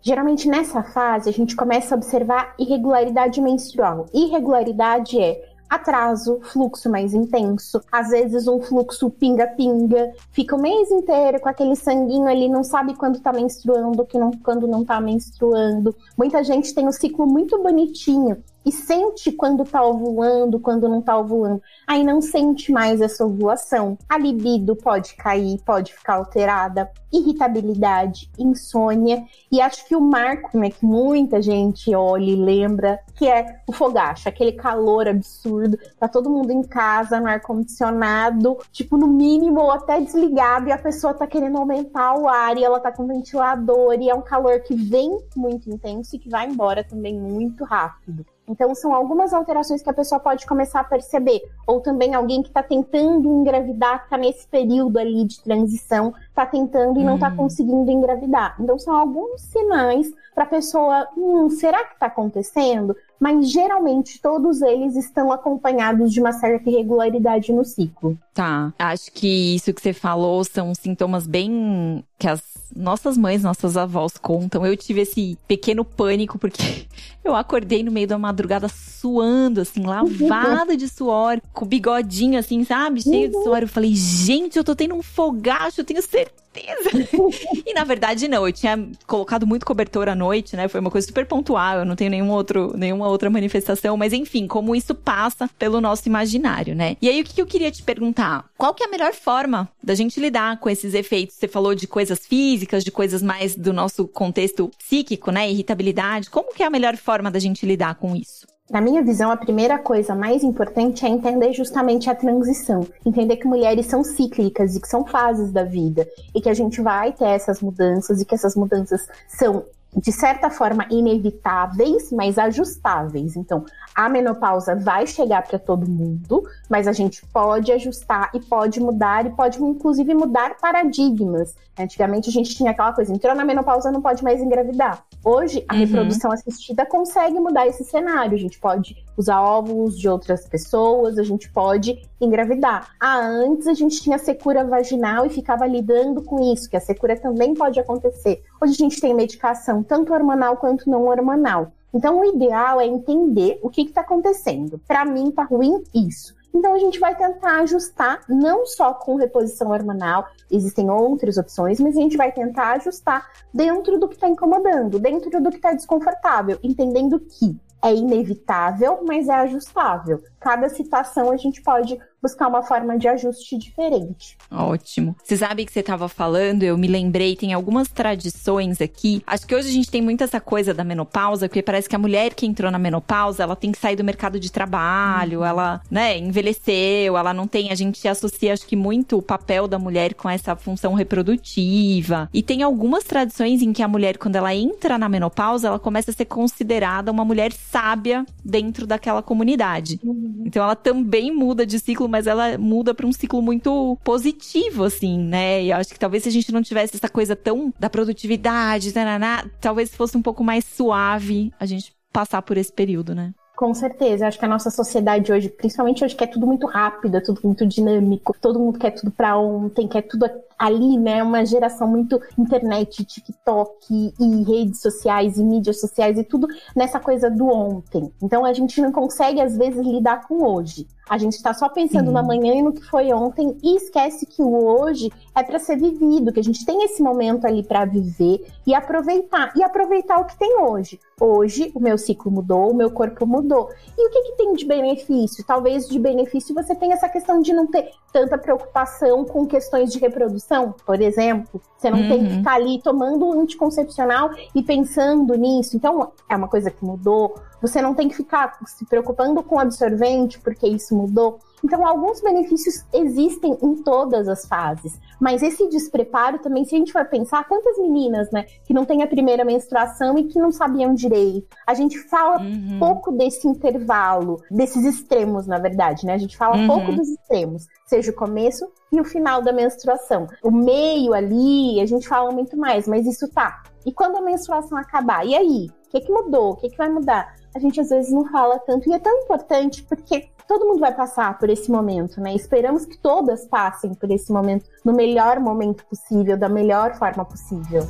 Geralmente 0.00 0.48
nessa 0.48 0.82
fase 0.82 1.28
a 1.28 1.32
gente 1.32 1.54
começa 1.54 1.94
a 1.94 1.98
observar 1.98 2.54
irregularidade 2.58 3.40
menstrual. 3.40 4.06
Irregularidade 4.12 5.20
é 5.20 5.52
atraso, 5.74 6.38
fluxo 6.42 6.90
mais 6.90 7.14
intenso, 7.14 7.80
às 7.90 8.10
vezes 8.10 8.46
um 8.46 8.60
fluxo 8.60 9.08
pinga-pinga, 9.08 10.12
fica 10.30 10.54
o 10.54 10.60
mês 10.60 10.90
inteiro 10.90 11.40
com 11.40 11.48
aquele 11.48 11.74
sanguinho 11.74 12.26
ali, 12.26 12.46
não 12.46 12.62
sabe 12.62 12.94
quando 12.94 13.20
tá 13.20 13.32
menstruando, 13.32 14.04
que 14.04 14.18
não, 14.18 14.30
quando 14.30 14.66
não 14.66 14.84
tá 14.84 15.00
menstruando. 15.00 15.96
Muita 16.16 16.44
gente 16.44 16.74
tem 16.74 16.86
um 16.86 16.92
ciclo 16.92 17.26
muito 17.26 17.62
bonitinho, 17.62 18.42
e 18.64 18.70
sente 18.70 19.32
quando 19.32 19.64
tá 19.64 19.82
ovulando, 19.84 20.60
quando 20.60 20.88
não 20.88 21.02
tá 21.02 21.16
ovulando. 21.18 21.60
Aí 21.86 22.04
não 22.04 22.20
sente 22.20 22.70
mais 22.70 23.00
essa 23.00 23.24
ovulação. 23.24 23.98
A 24.08 24.18
libido 24.18 24.76
pode 24.76 25.14
cair, 25.14 25.60
pode 25.64 25.92
ficar 25.92 26.14
alterada, 26.14 26.90
irritabilidade, 27.12 28.30
insônia. 28.38 29.24
E 29.50 29.60
acho 29.60 29.86
que 29.86 29.94
o 29.94 30.00
marco, 30.00 30.56
né, 30.56 30.70
que 30.70 30.84
muita 30.84 31.42
gente 31.42 31.94
olha 31.94 32.30
e 32.30 32.36
lembra, 32.36 33.00
que 33.14 33.28
é 33.28 33.60
o 33.66 33.72
fogacho, 33.72 34.28
aquele 34.28 34.52
calor 34.52 35.06
absurdo, 35.06 35.78
tá 35.98 36.08
todo 36.08 36.30
mundo 36.30 36.50
em 36.50 36.62
casa, 36.62 37.20
no 37.20 37.28
ar-condicionado, 37.28 38.58
tipo, 38.70 38.96
no 38.96 39.06
mínimo, 39.06 39.60
ou 39.60 39.70
até 39.70 40.00
desligado, 40.00 40.68
e 40.68 40.72
a 40.72 40.78
pessoa 40.78 41.12
tá 41.12 41.26
querendo 41.26 41.58
aumentar 41.58 42.18
o 42.18 42.28
ar, 42.28 42.56
e 42.56 42.64
ela 42.64 42.80
tá 42.80 42.90
com 42.90 43.06
ventilador, 43.06 43.94
e 44.00 44.08
é 44.08 44.14
um 44.14 44.22
calor 44.22 44.60
que 44.60 44.74
vem 44.74 45.18
muito 45.36 45.70
intenso 45.70 46.16
e 46.16 46.18
que 46.18 46.30
vai 46.30 46.46
embora 46.48 46.82
também 46.82 47.18
muito 47.18 47.64
rápido. 47.64 48.24
Então, 48.48 48.74
são 48.74 48.94
algumas 48.94 49.32
alterações 49.32 49.82
que 49.82 49.90
a 49.90 49.94
pessoa 49.94 50.18
pode 50.18 50.46
começar 50.46 50.80
a 50.80 50.84
perceber. 50.84 51.40
Ou 51.66 51.80
também 51.80 52.14
alguém 52.14 52.42
que 52.42 52.48
está 52.48 52.62
tentando 52.62 53.28
engravidar, 53.28 54.00
que 54.00 54.04
está 54.04 54.18
nesse 54.18 54.46
período 54.48 54.98
ali 54.98 55.24
de 55.24 55.40
transição, 55.42 56.12
está 56.28 56.44
tentando 56.44 57.00
e 57.00 57.04
não 57.04 57.14
está 57.14 57.28
hum. 57.28 57.36
conseguindo 57.36 57.90
engravidar. 57.90 58.56
Então, 58.58 58.78
são 58.78 58.96
alguns 58.96 59.40
sinais 59.42 60.12
para 60.34 60.44
a 60.44 60.48
pessoa, 60.48 61.08
hum, 61.16 61.50
será 61.50 61.84
que 61.84 61.94
está 61.94 62.06
acontecendo? 62.06 62.96
Mas 63.22 63.52
geralmente 63.52 64.20
todos 64.20 64.60
eles 64.62 64.96
estão 64.96 65.30
acompanhados 65.30 66.12
de 66.12 66.18
uma 66.18 66.32
certa 66.32 66.68
irregularidade 66.68 67.52
no 67.52 67.64
ciclo. 67.64 68.18
Tá. 68.34 68.74
Acho 68.76 69.12
que 69.12 69.54
isso 69.54 69.72
que 69.72 69.80
você 69.80 69.92
falou 69.92 70.42
são 70.42 70.74
sintomas 70.74 71.24
bem 71.24 72.02
que 72.18 72.26
as 72.26 72.42
nossas 72.74 73.16
mães, 73.16 73.44
nossas 73.44 73.76
avós 73.76 74.18
contam. 74.18 74.66
Eu 74.66 74.76
tive 74.76 75.02
esse 75.02 75.38
pequeno 75.46 75.84
pânico 75.84 76.36
porque 76.36 76.88
eu 77.22 77.36
acordei 77.36 77.84
no 77.84 77.92
meio 77.92 78.08
da 78.08 78.18
madrugada 78.18 78.68
suando, 78.68 79.60
assim, 79.60 79.86
lavada 79.86 80.76
de 80.76 80.88
suor, 80.88 81.40
com 81.52 81.64
bigodinho, 81.64 82.36
assim, 82.36 82.64
sabe? 82.64 83.04
Cheio 83.04 83.28
de 83.28 83.40
suor. 83.40 83.62
Eu 83.62 83.68
falei, 83.68 83.94
gente, 83.94 84.56
eu 84.56 84.64
tô 84.64 84.74
tendo 84.74 84.96
um 84.96 85.02
fogacho, 85.02 85.80
eu 85.80 85.84
tenho 85.84 86.02
certeza. 86.02 86.41
e 87.66 87.72
na 87.74 87.84
verdade, 87.84 88.28
não. 88.28 88.46
Eu 88.46 88.52
tinha 88.52 88.86
colocado 89.06 89.46
muito 89.46 89.64
cobertor 89.64 90.08
à 90.08 90.14
noite, 90.14 90.56
né? 90.56 90.68
Foi 90.68 90.80
uma 90.80 90.90
coisa 90.90 91.06
super 91.06 91.26
pontual. 91.26 91.78
Eu 91.78 91.84
não 91.84 91.96
tenho 91.96 92.10
nenhum 92.10 92.30
outro, 92.30 92.72
nenhuma 92.76 93.08
outra 93.08 93.30
manifestação. 93.30 93.96
Mas 93.96 94.12
enfim, 94.12 94.46
como 94.46 94.76
isso 94.76 94.94
passa 94.94 95.48
pelo 95.58 95.80
nosso 95.80 96.08
imaginário, 96.08 96.74
né? 96.74 96.96
E 97.00 97.08
aí, 97.08 97.20
o 97.20 97.24
que 97.24 97.40
eu 97.40 97.46
queria 97.46 97.70
te 97.70 97.82
perguntar? 97.82 98.44
Qual 98.56 98.74
que 98.74 98.82
é 98.82 98.86
a 98.86 98.90
melhor 98.90 99.14
forma 99.14 99.68
da 99.82 99.94
gente 99.94 100.20
lidar 100.20 100.58
com 100.58 100.68
esses 100.68 100.94
efeitos? 100.94 101.36
Você 101.36 101.48
falou 101.48 101.74
de 101.74 101.86
coisas 101.86 102.26
físicas, 102.26 102.84
de 102.84 102.90
coisas 102.90 103.22
mais 103.22 103.56
do 103.56 103.72
nosso 103.72 104.06
contexto 104.06 104.70
psíquico, 104.78 105.30
né? 105.30 105.50
Irritabilidade. 105.50 106.30
Como 106.30 106.54
que 106.54 106.62
é 106.62 106.66
a 106.66 106.70
melhor 106.70 106.96
forma 106.96 107.30
da 107.30 107.38
gente 107.38 107.64
lidar 107.64 107.94
com 107.94 108.14
isso? 108.14 108.51
Na 108.70 108.80
minha 108.80 109.02
visão, 109.02 109.30
a 109.30 109.36
primeira 109.36 109.78
coisa 109.78 110.14
mais 110.14 110.44
importante 110.44 111.04
é 111.04 111.08
entender 111.08 111.52
justamente 111.52 112.08
a 112.08 112.14
transição. 112.14 112.86
Entender 113.04 113.36
que 113.36 113.46
mulheres 113.46 113.86
são 113.86 114.04
cíclicas 114.04 114.76
e 114.76 114.80
que 114.80 114.88
são 114.88 115.04
fases 115.04 115.50
da 115.50 115.64
vida. 115.64 116.08
E 116.34 116.40
que 116.40 116.48
a 116.48 116.54
gente 116.54 116.80
vai 116.80 117.12
ter 117.12 117.24
essas 117.24 117.60
mudanças 117.60 118.20
e 118.20 118.24
que 118.24 118.34
essas 118.34 118.54
mudanças 118.54 119.06
são 119.28 119.64
de 119.94 120.10
certa 120.10 120.48
forma 120.48 120.86
inevitáveis, 120.90 122.10
mas 122.10 122.38
ajustáveis. 122.38 123.36
Então, 123.36 123.64
a 123.94 124.08
menopausa 124.08 124.74
vai 124.74 125.06
chegar 125.06 125.42
para 125.46 125.58
todo 125.58 125.88
mundo, 125.88 126.42
mas 126.68 126.88
a 126.88 126.92
gente 126.92 127.24
pode 127.26 127.70
ajustar 127.70 128.30
e 128.34 128.40
pode 128.40 128.80
mudar 128.80 129.26
e 129.26 129.30
pode 129.30 129.62
inclusive 129.62 130.14
mudar 130.14 130.56
paradigmas. 130.58 131.54
Antigamente 131.78 132.28
a 132.28 132.32
gente 132.32 132.54
tinha 132.54 132.70
aquela 132.70 132.92
coisa, 132.92 133.12
entrou 133.12 133.34
na 133.34 133.44
menopausa 133.44 133.90
não 133.90 134.00
pode 134.00 134.24
mais 134.24 134.40
engravidar. 134.40 135.04
Hoje 135.24 135.64
a 135.68 135.74
uhum. 135.74 135.80
reprodução 135.80 136.32
assistida 136.32 136.86
consegue 136.86 137.38
mudar 137.38 137.66
esse 137.66 137.84
cenário. 137.84 138.34
A 138.34 138.40
gente 138.40 138.58
pode 138.58 138.96
usar 139.16 139.40
óvulos 139.40 139.98
de 139.98 140.08
outras 140.08 140.46
pessoas, 140.46 141.18
a 141.18 141.22
gente 141.22 141.50
pode 141.50 142.02
engravidar. 142.20 142.90
Ah, 143.00 143.18
antes 143.18 143.66
a 143.66 143.74
gente 143.74 144.00
tinha 144.00 144.18
secura 144.18 144.64
vaginal 144.64 145.26
e 145.26 145.30
ficava 145.30 145.66
lidando 145.66 146.22
com 146.22 146.52
isso, 146.52 146.68
que 146.68 146.76
a 146.76 146.80
secura 146.80 147.18
também 147.18 147.54
pode 147.54 147.78
acontecer. 147.78 148.42
Hoje 148.60 148.72
a 148.72 148.76
gente 148.76 149.00
tem 149.00 149.14
medicação 149.14 149.82
tanto 149.82 150.12
hormonal 150.12 150.56
quanto 150.56 150.88
não 150.88 151.06
hormonal. 151.06 151.72
Então, 151.94 152.20
o 152.20 152.24
ideal 152.24 152.80
é 152.80 152.86
entender 152.86 153.58
o 153.62 153.68
que 153.68 153.82
está 153.82 154.00
acontecendo. 154.00 154.80
Para 154.88 155.04
mim, 155.04 155.30
tá 155.30 155.42
ruim 155.42 155.84
isso. 155.94 156.34
Então, 156.54 156.74
a 156.74 156.78
gente 156.78 156.98
vai 156.98 157.14
tentar 157.14 157.60
ajustar, 157.60 158.20
não 158.28 158.66
só 158.66 158.94
com 158.94 159.16
reposição 159.16 159.70
hormonal, 159.70 160.26
existem 160.50 160.90
outras 160.90 161.36
opções, 161.36 161.80
mas 161.80 161.96
a 161.96 162.00
gente 162.00 162.16
vai 162.16 162.32
tentar 162.32 162.72
ajustar 162.72 163.26
dentro 163.52 163.98
do 163.98 164.08
que 164.08 164.14
está 164.14 164.28
incomodando, 164.28 164.98
dentro 164.98 165.40
do 165.40 165.50
que 165.50 165.56
está 165.56 165.72
desconfortável, 165.72 166.58
entendendo 166.62 167.20
que 167.20 167.58
é 167.82 167.94
inevitável, 167.94 169.02
mas 169.04 169.28
é 169.28 169.34
ajustável. 169.34 170.22
Cada 170.42 170.68
situação 170.68 171.30
a 171.30 171.36
gente 171.36 171.62
pode 171.62 171.98
buscar 172.22 172.46
uma 172.46 172.62
forma 172.62 172.96
de 172.96 173.08
ajuste 173.08 173.58
diferente. 173.58 174.38
Ótimo. 174.50 175.16
Você 175.24 175.36
sabe 175.36 175.64
que 175.64 175.72
você 175.72 175.80
estava 175.80 176.08
falando, 176.08 176.62
eu 176.62 176.78
me 176.78 176.86
lembrei, 176.86 177.34
tem 177.34 177.52
algumas 177.52 177.88
tradições 177.88 178.80
aqui. 178.80 179.22
Acho 179.26 179.44
que 179.44 179.54
hoje 179.54 179.68
a 179.68 179.72
gente 179.72 179.90
tem 179.90 180.00
muito 180.00 180.22
essa 180.22 180.40
coisa 180.40 180.72
da 180.72 180.84
menopausa, 180.84 181.48
porque 181.48 181.62
parece 181.62 181.88
que 181.88 181.96
a 181.96 181.98
mulher 181.98 182.32
que 182.34 182.46
entrou 182.46 182.70
na 182.70 182.78
menopausa, 182.78 183.42
ela 183.42 183.56
tem 183.56 183.72
que 183.72 183.78
sair 183.78 183.96
do 183.96 184.04
mercado 184.04 184.38
de 184.38 184.52
trabalho, 184.52 185.40
uhum. 185.40 185.44
ela, 185.44 185.80
né, 185.90 186.16
envelheceu, 186.16 187.16
ela 187.16 187.34
não 187.34 187.48
tem, 187.48 187.72
a 187.72 187.74
gente 187.74 188.06
associa 188.06 188.52
acho 188.52 188.66
que 188.66 188.76
muito 188.76 189.18
o 189.18 189.22
papel 189.22 189.66
da 189.66 189.78
mulher 189.78 190.14
com 190.14 190.30
essa 190.30 190.54
função 190.54 190.94
reprodutiva. 190.94 192.28
E 192.32 192.42
tem 192.42 192.62
algumas 192.62 193.02
tradições 193.02 193.62
em 193.62 193.72
que 193.72 193.82
a 193.82 193.88
mulher 193.88 194.16
quando 194.18 194.36
ela 194.36 194.54
entra 194.54 194.96
na 194.96 195.08
menopausa, 195.08 195.68
ela 195.68 195.78
começa 195.78 196.12
a 196.12 196.14
ser 196.14 196.26
considerada 196.26 197.10
uma 197.10 197.24
mulher 197.24 197.52
sábia 197.52 198.24
dentro 198.44 198.86
daquela 198.86 199.22
comunidade. 199.22 199.98
Uhum. 200.36 200.44
Então 200.46 200.62
ela 200.62 200.76
também 200.76 201.34
muda 201.34 201.66
de 201.66 201.78
ciclo 201.78 202.08
mas 202.08 202.26
ela 202.26 202.56
muda 202.58 202.94
para 202.94 203.06
um 203.06 203.12
ciclo 203.12 203.42
muito 203.42 203.98
positivo, 204.02 204.84
assim, 204.84 205.18
né? 205.18 205.62
E 205.62 205.70
eu 205.70 205.76
acho 205.76 205.92
que 205.92 205.98
talvez 205.98 206.22
se 206.22 206.28
a 206.28 206.32
gente 206.32 206.52
não 206.52 206.62
tivesse 206.62 206.96
essa 206.96 207.08
coisa 207.08 207.36
tão 207.36 207.72
da 207.78 207.90
produtividade, 207.90 208.92
taraná, 208.92 209.44
talvez 209.60 209.94
fosse 209.94 210.16
um 210.16 210.22
pouco 210.22 210.42
mais 210.42 210.64
suave 210.64 211.52
a 211.58 211.66
gente 211.66 211.92
passar 212.12 212.42
por 212.42 212.56
esse 212.56 212.72
período, 212.72 213.14
né? 213.14 213.32
Com 213.62 213.74
certeza, 213.74 214.26
acho 214.26 214.40
que 214.40 214.44
a 214.44 214.48
nossa 214.48 214.70
sociedade 214.70 215.32
hoje, 215.32 215.48
principalmente 215.48 216.04
hoje, 216.04 216.16
quer 216.16 216.26
tudo 216.26 216.44
muito 216.48 216.66
rápido, 216.66 217.16
é 217.16 217.20
tudo 217.20 217.42
muito 217.44 217.64
dinâmico, 217.64 218.34
todo 218.40 218.58
mundo 218.58 218.76
quer 218.76 218.90
tudo 218.90 219.12
para 219.12 219.38
ontem, 219.38 219.86
quer 219.86 220.02
tudo 220.02 220.28
ali, 220.58 220.98
né? 220.98 221.22
Uma 221.22 221.46
geração 221.46 221.86
muito 221.86 222.20
internet, 222.36 223.04
TikTok 223.04 224.12
e 224.18 224.42
redes 224.42 224.80
sociais 224.80 225.38
e 225.38 225.44
mídias 225.44 225.80
sociais 225.80 226.18
e 226.18 226.24
tudo 226.24 226.48
nessa 226.74 226.98
coisa 226.98 227.30
do 227.30 227.46
ontem. 227.46 228.12
Então 228.20 228.44
a 228.44 228.52
gente 228.52 228.80
não 228.80 228.90
consegue, 228.90 229.40
às 229.40 229.56
vezes, 229.56 229.86
lidar 229.86 230.26
com 230.26 230.42
hoje. 230.42 230.88
A 231.08 231.18
gente 231.18 231.34
está 231.34 231.52
só 231.52 231.68
pensando 231.68 232.06
uhum. 232.06 232.12
na 232.12 232.22
manhã 232.22 232.54
e 232.54 232.62
no 232.62 232.72
que 232.72 232.82
foi 232.82 233.12
ontem 233.12 233.56
e 233.62 233.76
esquece 233.76 234.24
que 234.24 234.40
o 234.40 234.64
hoje 234.64 235.12
é 235.34 235.42
para 235.42 235.58
ser 235.58 235.76
vivido, 235.76 236.32
que 236.32 236.40
a 236.40 236.44
gente 236.44 236.64
tem 236.64 236.84
esse 236.84 237.02
momento 237.02 237.44
ali 237.44 237.62
para 237.62 237.84
viver 237.84 238.46
e 238.66 238.74
aproveitar. 238.74 239.52
E 239.56 239.62
aproveitar 239.62 240.18
o 240.20 240.24
que 240.24 240.38
tem 240.38 240.58
hoje. 240.60 241.00
Hoje 241.20 241.72
o 241.74 241.80
meu 241.80 241.98
ciclo 241.98 242.30
mudou, 242.30 242.70
o 242.70 242.74
meu 242.74 242.90
corpo 242.90 243.26
mudou. 243.26 243.68
E 243.98 244.06
o 244.06 244.10
que, 244.10 244.22
que 244.22 244.36
tem 244.36 244.54
de 244.54 244.64
benefício? 244.64 245.44
Talvez 245.44 245.88
de 245.88 245.98
benefício 245.98 246.54
você 246.54 246.74
tenha 246.74 246.94
essa 246.94 247.08
questão 247.08 247.40
de 247.40 247.52
não 247.52 247.66
ter 247.66 247.90
tanta 248.12 248.38
preocupação 248.38 249.24
com 249.24 249.46
questões 249.46 249.92
de 249.92 249.98
reprodução, 249.98 250.74
por 250.86 251.00
exemplo. 251.00 251.60
Você 251.76 251.90
não 251.90 252.00
uhum. 252.00 252.08
tem 252.08 252.24
que 252.24 252.34
ficar 252.36 252.54
ali 252.54 252.80
tomando 252.80 253.26
um 253.26 253.40
anticoncepcional 253.40 254.30
e 254.54 254.62
pensando 254.62 255.34
nisso. 255.34 255.76
Então, 255.76 256.12
é 256.28 256.36
uma 256.36 256.48
coisa 256.48 256.70
que 256.70 256.84
mudou 256.84 257.34
Você 257.62 257.80
não 257.80 257.94
tem 257.94 258.08
que 258.08 258.16
ficar 258.16 258.58
se 258.66 258.84
preocupando 258.84 259.42
com 259.42 259.54
o 259.54 259.60
absorvente 259.60 260.40
porque 260.40 260.66
isso 260.66 260.94
mudou. 260.94 261.38
Então, 261.64 261.86
alguns 261.86 262.20
benefícios 262.20 262.84
existem 262.92 263.56
em 263.62 263.76
todas 263.76 264.28
as 264.28 264.46
fases. 264.46 264.98
Mas 265.20 265.42
esse 265.42 265.68
despreparo 265.68 266.40
também, 266.40 266.64
se 266.64 266.74
a 266.74 266.78
gente 266.78 266.92
for 266.92 267.04
pensar, 267.04 267.46
quantas 267.46 267.78
meninas, 267.78 268.30
né, 268.32 268.46
que 268.64 268.74
não 268.74 268.84
têm 268.84 269.02
a 269.02 269.06
primeira 269.06 269.44
menstruação 269.44 270.18
e 270.18 270.24
que 270.24 270.40
não 270.40 270.50
sabiam 270.50 270.92
direito. 270.92 271.46
A 271.64 271.74
gente 271.74 271.98
fala 271.98 272.42
uhum. 272.42 272.78
pouco 272.80 273.12
desse 273.12 273.46
intervalo, 273.46 274.42
desses 274.50 274.84
extremos, 274.84 275.46
na 275.46 275.58
verdade, 275.58 276.04
né? 276.04 276.14
A 276.14 276.18
gente 276.18 276.36
fala 276.36 276.56
uhum. 276.56 276.66
pouco 276.66 276.92
dos 276.92 277.08
extremos, 277.08 277.68
seja 277.86 278.10
o 278.10 278.14
começo 278.14 278.66
e 278.90 279.00
o 279.00 279.04
final 279.04 279.40
da 279.40 279.52
menstruação. 279.52 280.26
O 280.42 280.50
meio 280.50 281.14
ali, 281.14 281.80
a 281.80 281.86
gente 281.86 282.08
fala 282.08 282.32
muito 282.32 282.56
mais, 282.56 282.88
mas 282.88 283.06
isso 283.06 283.28
tá. 283.28 283.62
E 283.86 283.92
quando 283.92 284.16
a 284.16 284.20
menstruação 284.20 284.76
acabar? 284.76 285.24
E 285.24 285.34
aí? 285.34 285.70
O 285.86 285.90
que, 285.90 286.00
que 286.00 286.12
mudou? 286.12 286.52
O 286.52 286.56
que, 286.56 286.70
que 286.70 286.76
vai 286.76 286.88
mudar? 286.88 287.34
A 287.54 287.58
gente 287.58 287.80
às 287.80 287.90
vezes 287.90 288.12
não 288.12 288.30
fala 288.30 288.58
tanto. 288.58 288.88
E 288.88 288.92
é 288.92 288.98
tão 288.98 289.12
importante 289.22 289.82
porque 289.82 290.28
todo 290.48 290.66
mundo 290.66 290.80
vai 290.80 290.94
passar 290.94 291.38
por 291.38 291.50
esse 291.50 291.70
momento, 291.70 292.20
né? 292.20 292.34
Esperamos 292.34 292.84
que 292.84 292.98
todas 292.98 293.46
passem 293.46 293.94
por 293.94 294.10
esse 294.10 294.32
momento 294.32 294.68
no 294.84 294.92
melhor 294.92 295.38
momento 295.40 295.84
possível, 295.86 296.36
da 296.36 296.48
melhor 296.48 296.94
forma 296.94 297.24
possível. 297.24 297.82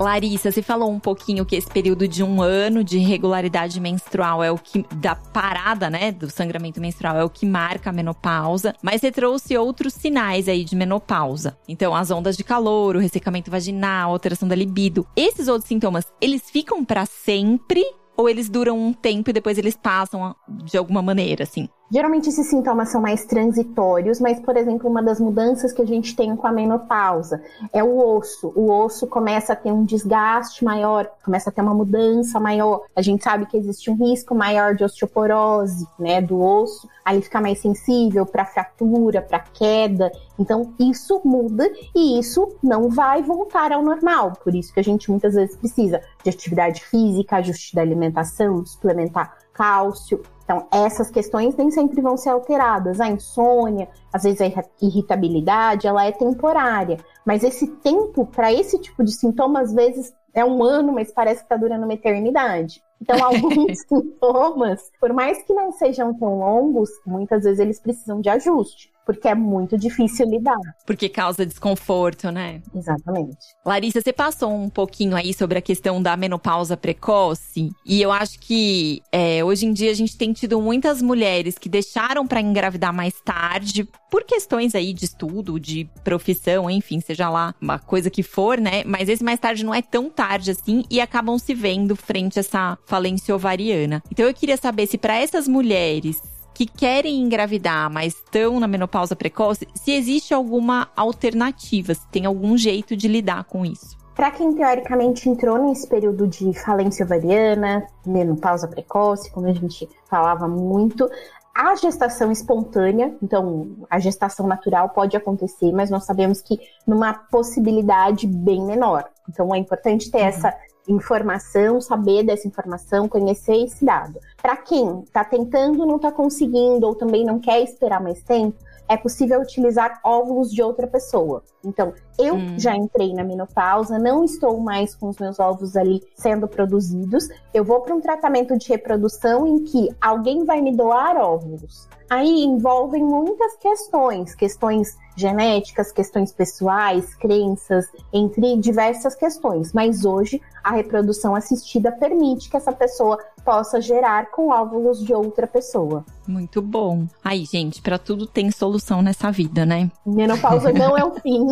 Larissa, 0.00 0.50
você 0.50 0.62
falou 0.62 0.90
um 0.90 0.98
pouquinho 0.98 1.44
que 1.44 1.54
esse 1.54 1.68
período 1.68 2.08
de 2.08 2.22
um 2.22 2.40
ano 2.40 2.82
de 2.82 2.96
irregularidade 2.96 3.78
menstrual 3.78 4.42
é 4.42 4.50
o 4.50 4.56
que, 4.56 4.82
da 4.96 5.14
parada, 5.14 5.90
né, 5.90 6.10
do 6.10 6.30
sangramento 6.30 6.80
menstrual, 6.80 7.18
é 7.18 7.24
o 7.24 7.28
que 7.28 7.44
marca 7.44 7.90
a 7.90 7.92
menopausa, 7.92 8.74
mas 8.82 9.02
você 9.02 9.12
trouxe 9.12 9.58
outros 9.58 9.92
sinais 9.92 10.48
aí 10.48 10.64
de 10.64 10.74
menopausa. 10.74 11.58
Então, 11.68 11.94
as 11.94 12.10
ondas 12.10 12.34
de 12.34 12.42
calor, 12.42 12.96
o 12.96 12.98
ressecamento 12.98 13.50
vaginal, 13.50 14.12
alteração 14.12 14.48
da 14.48 14.54
libido. 14.54 15.06
Esses 15.14 15.48
outros 15.48 15.68
sintomas, 15.68 16.06
eles 16.18 16.48
ficam 16.50 16.82
para 16.82 17.04
sempre 17.04 17.84
ou 18.16 18.28
eles 18.28 18.48
duram 18.48 18.78
um 18.78 18.92
tempo 18.94 19.30
e 19.30 19.34
depois 19.34 19.58
eles 19.58 19.76
passam 19.76 20.34
de 20.64 20.78
alguma 20.78 21.02
maneira, 21.02 21.44
assim? 21.44 21.68
Geralmente 21.92 22.28
esses 22.28 22.48
sintomas 22.48 22.90
são 22.90 23.00
mais 23.00 23.24
transitórios, 23.24 24.20
mas, 24.20 24.38
por 24.38 24.56
exemplo, 24.56 24.88
uma 24.88 25.02
das 25.02 25.18
mudanças 25.18 25.72
que 25.72 25.82
a 25.82 25.86
gente 25.86 26.14
tem 26.14 26.36
com 26.36 26.46
a 26.46 26.52
menopausa 26.52 27.42
é 27.72 27.82
o 27.82 27.98
osso. 28.16 28.52
O 28.54 28.70
osso 28.70 29.08
começa 29.08 29.54
a 29.54 29.56
ter 29.56 29.72
um 29.72 29.84
desgaste 29.84 30.64
maior, 30.64 31.10
começa 31.24 31.50
a 31.50 31.52
ter 31.52 31.60
uma 31.60 31.74
mudança 31.74 32.38
maior. 32.38 32.82
A 32.94 33.02
gente 33.02 33.24
sabe 33.24 33.44
que 33.46 33.56
existe 33.56 33.90
um 33.90 33.96
risco 33.96 34.36
maior 34.36 34.76
de 34.76 34.84
osteoporose, 34.84 35.84
né, 35.98 36.22
do 36.22 36.40
osso. 36.40 36.88
Aí 37.04 37.20
fica 37.20 37.40
mais 37.40 37.58
sensível 37.58 38.24
para 38.24 38.46
fratura, 38.46 39.20
para 39.20 39.40
queda. 39.40 40.12
Então, 40.38 40.72
isso 40.78 41.20
muda 41.24 41.68
e 41.92 42.20
isso 42.20 42.56
não 42.62 42.88
vai 42.88 43.20
voltar 43.20 43.72
ao 43.72 43.82
normal. 43.82 44.34
Por 44.44 44.54
isso 44.54 44.72
que 44.72 44.78
a 44.78 44.84
gente 44.84 45.10
muitas 45.10 45.34
vezes 45.34 45.56
precisa 45.56 46.00
de 46.22 46.30
atividade 46.30 46.84
física, 46.84 47.36
ajuste 47.36 47.74
da 47.74 47.82
alimentação, 47.82 48.64
suplementar 48.64 49.40
cálcio. 49.60 50.22
Então, 50.42 50.66
essas 50.72 51.10
questões 51.10 51.54
nem 51.54 51.70
sempre 51.70 52.00
vão 52.00 52.16
ser 52.16 52.30
alteradas. 52.30 52.98
A 52.98 53.08
insônia, 53.08 53.90
às 54.10 54.22
vezes 54.22 54.40
a 54.40 54.64
irritabilidade, 54.80 55.86
ela 55.86 56.06
é 56.06 56.10
temporária. 56.10 56.96
Mas 57.26 57.44
esse 57.44 57.66
tempo 57.66 58.24
para 58.24 58.50
esse 58.50 58.78
tipo 58.78 59.04
de 59.04 59.12
sintoma, 59.12 59.60
às 59.60 59.72
vezes, 59.74 60.14
é 60.32 60.42
um 60.42 60.64
ano, 60.64 60.94
mas 60.94 61.12
parece 61.12 61.40
que 61.40 61.44
está 61.44 61.56
durando 61.56 61.84
uma 61.84 61.92
eternidade. 61.92 62.82
Então, 63.00 63.16
alguns 63.22 63.80
sintomas, 63.86 64.90
por 64.98 65.12
mais 65.12 65.42
que 65.42 65.52
não 65.52 65.72
sejam 65.72 66.14
tão 66.14 66.38
longos, 66.38 66.88
muitas 67.06 67.44
vezes 67.44 67.60
eles 67.60 67.78
precisam 67.78 68.18
de 68.22 68.30
ajuste 68.30 68.89
porque 69.04 69.28
é 69.28 69.34
muito 69.34 69.76
difícil 69.78 70.28
lidar. 70.28 70.58
Porque 70.86 71.08
causa 71.08 71.46
desconforto, 71.46 72.30
né? 72.30 72.62
Exatamente. 72.74 73.36
Larissa, 73.64 74.00
você 74.00 74.12
passou 74.12 74.52
um 74.52 74.68
pouquinho 74.68 75.16
aí 75.16 75.32
sobre 75.34 75.58
a 75.58 75.62
questão 75.62 76.02
da 76.02 76.16
menopausa 76.16 76.76
precoce, 76.76 77.70
e 77.86 78.00
eu 78.00 78.12
acho 78.12 78.38
que 78.38 79.02
é, 79.12 79.44
hoje 79.44 79.66
em 79.66 79.72
dia 79.72 79.90
a 79.90 79.94
gente 79.94 80.16
tem 80.16 80.32
tido 80.32 80.60
muitas 80.60 81.02
mulheres 81.02 81.58
que 81.58 81.68
deixaram 81.68 82.26
para 82.26 82.40
engravidar 82.40 82.92
mais 82.92 83.14
tarde, 83.24 83.88
por 84.10 84.24
questões 84.24 84.74
aí 84.74 84.92
de 84.92 85.04
estudo, 85.04 85.58
de 85.58 85.88
profissão, 86.02 86.68
enfim, 86.68 87.00
seja 87.00 87.30
lá 87.30 87.54
uma 87.60 87.78
coisa 87.78 88.10
que 88.10 88.22
for, 88.22 88.58
né? 88.58 88.82
Mas 88.84 89.08
esse 89.08 89.22
mais 89.22 89.38
tarde 89.38 89.64
não 89.64 89.74
é 89.74 89.80
tão 89.80 90.10
tarde 90.10 90.50
assim 90.50 90.84
e 90.90 91.00
acabam 91.00 91.38
se 91.38 91.54
vendo 91.54 91.94
frente 91.94 92.38
a 92.38 92.40
essa 92.40 92.78
falência 92.86 93.34
ovariana. 93.34 94.02
Então 94.10 94.26
eu 94.26 94.34
queria 94.34 94.56
saber 94.56 94.86
se 94.86 94.98
para 94.98 95.16
essas 95.16 95.46
mulheres 95.46 96.20
que 96.54 96.66
querem 96.66 97.20
engravidar, 97.20 97.90
mas 97.90 98.14
estão 98.14 98.60
na 98.60 98.66
menopausa 98.66 99.16
precoce, 99.16 99.66
se 99.74 99.92
existe 99.92 100.34
alguma 100.34 100.88
alternativa, 100.96 101.94
se 101.94 102.06
tem 102.08 102.26
algum 102.26 102.56
jeito 102.56 102.96
de 102.96 103.08
lidar 103.08 103.44
com 103.44 103.64
isso. 103.64 103.98
Para 104.14 104.30
quem 104.32 104.52
teoricamente 104.54 105.28
entrou 105.28 105.56
nesse 105.56 105.88
período 105.88 106.26
de 106.26 106.52
falência 106.52 107.06
ovariana, 107.06 107.86
menopausa 108.04 108.68
precoce, 108.68 109.30
como 109.30 109.46
a 109.46 109.52
gente 109.52 109.88
falava 110.10 110.46
muito, 110.46 111.08
a 111.54 111.74
gestação 111.74 112.30
espontânea, 112.30 113.14
então 113.22 113.76
a 113.88 113.98
gestação 113.98 114.46
natural 114.46 114.90
pode 114.90 115.16
acontecer, 115.16 115.72
mas 115.72 115.90
nós 115.90 116.04
sabemos 116.04 116.40
que 116.40 116.58
numa 116.86 117.12
possibilidade 117.12 118.26
bem 118.26 118.64
menor. 118.64 119.08
Então 119.28 119.54
é 119.54 119.58
importante 119.58 120.10
ter 120.10 120.20
uhum. 120.20 120.26
essa 120.26 120.54
informação, 120.92 121.80
saber 121.80 122.24
dessa 122.24 122.46
informação, 122.46 123.08
conhecer 123.08 123.64
esse 123.64 123.84
dado. 123.84 124.18
Para 124.40 124.56
quem 124.56 125.00
está 125.00 125.24
tentando, 125.24 125.86
não 125.86 125.96
está 125.96 126.10
conseguindo 126.10 126.86
ou 126.86 126.94
também 126.94 127.24
não 127.24 127.38
quer 127.38 127.62
esperar 127.62 128.02
mais 128.02 128.22
tempo, 128.22 128.56
é 128.90 128.96
possível 128.96 129.40
utilizar 129.40 130.00
óvulos 130.02 130.50
de 130.50 130.60
outra 130.60 130.84
pessoa. 130.84 131.44
Então, 131.64 131.94
eu 132.18 132.34
hum. 132.34 132.58
já 132.58 132.74
entrei 132.74 133.14
na 133.14 133.22
menopausa, 133.22 134.00
não 134.00 134.24
estou 134.24 134.58
mais 134.58 134.96
com 134.96 135.08
os 135.08 135.18
meus 135.18 135.38
óvulos 135.38 135.76
ali 135.76 136.02
sendo 136.16 136.48
produzidos. 136.48 137.28
Eu 137.54 137.64
vou 137.64 137.82
para 137.82 137.94
um 137.94 138.00
tratamento 138.00 138.58
de 138.58 138.68
reprodução 138.68 139.46
em 139.46 139.62
que 139.62 139.88
alguém 140.00 140.44
vai 140.44 140.60
me 140.60 140.74
doar 140.74 141.16
óvulos. 141.16 141.88
Aí 142.10 142.42
envolvem 142.42 143.04
muitas 143.04 143.56
questões, 143.56 144.34
questões 144.34 144.98
genéticas, 145.16 145.92
questões 145.92 146.32
pessoais, 146.32 147.14
crenças, 147.14 147.86
entre 148.12 148.56
diversas 148.56 149.14
questões. 149.14 149.72
Mas 149.72 150.04
hoje 150.04 150.42
a 150.64 150.72
reprodução 150.72 151.36
assistida 151.36 151.92
permite 151.92 152.50
que 152.50 152.56
essa 152.56 152.72
pessoa 152.72 153.16
possa 153.44 153.80
gerar 153.80 154.32
com 154.32 154.48
óvulos 154.48 155.04
de 155.04 155.14
outra 155.14 155.46
pessoa. 155.46 156.04
Muito 156.26 156.60
bom. 156.60 157.06
Aí, 157.22 157.44
gente, 157.44 157.80
para 157.80 157.96
tudo 157.96 158.26
tem 158.26 158.50
solução 158.50 159.02
nessa 159.02 159.30
vida, 159.30 159.64
né? 159.64 159.88
Menopausa 160.04 160.72
não 160.72 160.98
é 160.98 161.04
o 161.04 161.14
fim. 161.14 161.46